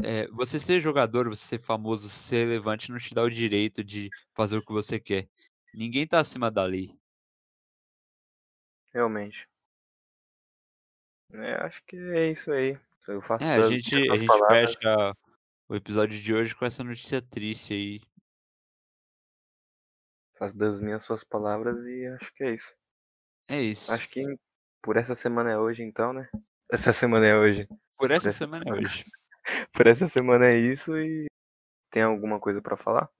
é, 0.04 0.26
você 0.28 0.58
ser 0.58 0.80
jogador, 0.80 1.28
você 1.28 1.56
ser 1.56 1.58
famoso, 1.58 2.08
ser 2.08 2.46
relevante 2.46 2.90
não 2.90 2.98
te 2.98 3.14
dá 3.14 3.22
o 3.22 3.30
direito 3.30 3.82
de 3.84 4.10
fazer 4.34 4.56
o 4.56 4.64
que 4.64 4.72
você 4.72 4.98
quer. 4.98 5.28
Ninguém 5.74 6.06
tá 6.06 6.20
acima 6.20 6.50
da 6.50 6.64
lei. 6.64 6.94
Realmente. 8.92 9.48
É, 11.32 11.54
acho 11.64 11.82
que 11.84 11.96
é 11.96 12.30
isso 12.30 12.50
aí. 12.50 12.78
Eu 13.06 13.22
faço 13.22 13.44
é, 13.44 13.56
a 13.56 13.62
gente, 13.62 13.94
a 14.10 14.16
gente 14.16 14.46
fecha 14.48 15.16
o 15.68 15.74
episódio 15.74 16.20
de 16.20 16.34
hoje 16.34 16.54
com 16.54 16.64
essa 16.64 16.82
notícia 16.84 17.22
triste 17.22 17.72
aí 17.72 18.00
Faço 20.40 20.56
das 20.56 20.80
minhas 20.80 21.04
suas 21.04 21.22
palavras 21.22 21.76
e 21.84 22.06
acho 22.06 22.32
que 22.32 22.42
é 22.42 22.54
isso. 22.54 22.74
É 23.46 23.60
isso. 23.60 23.92
Acho 23.92 24.08
que 24.08 24.24
por 24.80 24.96
essa 24.96 25.14
semana 25.14 25.50
é 25.50 25.58
hoje, 25.58 25.82
então, 25.82 26.14
né? 26.14 26.30
Essa 26.72 26.94
semana 26.94 27.26
é 27.26 27.36
hoje. 27.36 27.68
Por 27.98 28.10
essa, 28.10 28.22
por 28.22 28.28
essa 28.28 28.32
semana, 28.32 28.64
semana 28.64 28.80
é 28.80 28.84
hoje. 28.84 29.04
por 29.72 29.86
essa 29.86 30.08
semana 30.08 30.46
é 30.46 30.56
isso 30.56 30.96
e 30.96 31.26
tem 31.90 32.02
alguma 32.02 32.38
coisa 32.38 32.62
para 32.62 32.76
falar? 32.76 33.10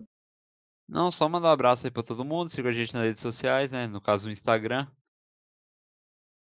Não, 0.88 1.10
só 1.10 1.28
mandar 1.28 1.48
um 1.48 1.52
abraço 1.52 1.86
aí 1.86 1.90
pra 1.90 2.02
todo 2.02 2.24
mundo. 2.24 2.48
Siga 2.48 2.70
a 2.70 2.72
gente 2.72 2.94
nas 2.94 3.04
redes 3.04 3.22
sociais, 3.22 3.72
né? 3.72 3.86
No 3.86 4.00
caso, 4.00 4.28
o 4.28 4.32
Instagram. 4.32 4.86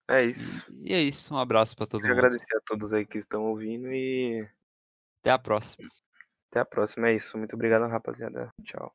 É 0.09 0.23
isso. 0.23 0.73
E, 0.84 0.93
é 0.93 1.01
isso. 1.01 1.34
Um 1.34 1.38
abraço 1.38 1.75
para 1.75 1.88
todo 1.88 2.01
Quero 2.01 2.15
mundo. 2.15 2.25
agradecer 2.25 2.55
a 2.55 2.61
todos 2.65 2.93
aí 2.93 3.05
que 3.05 3.17
estão 3.17 3.43
ouvindo 3.43 3.91
e. 3.91 4.47
Até 5.21 5.32
a 5.32 5.39
próxima. 5.39 5.88
Até 6.49 6.61
a 6.61 6.65
próxima. 6.65 7.09
É 7.09 7.15
isso. 7.15 7.38
Muito 7.38 7.55
obrigado, 7.55 7.88
rapaziada. 7.88 8.51
Tchau. 8.63 8.93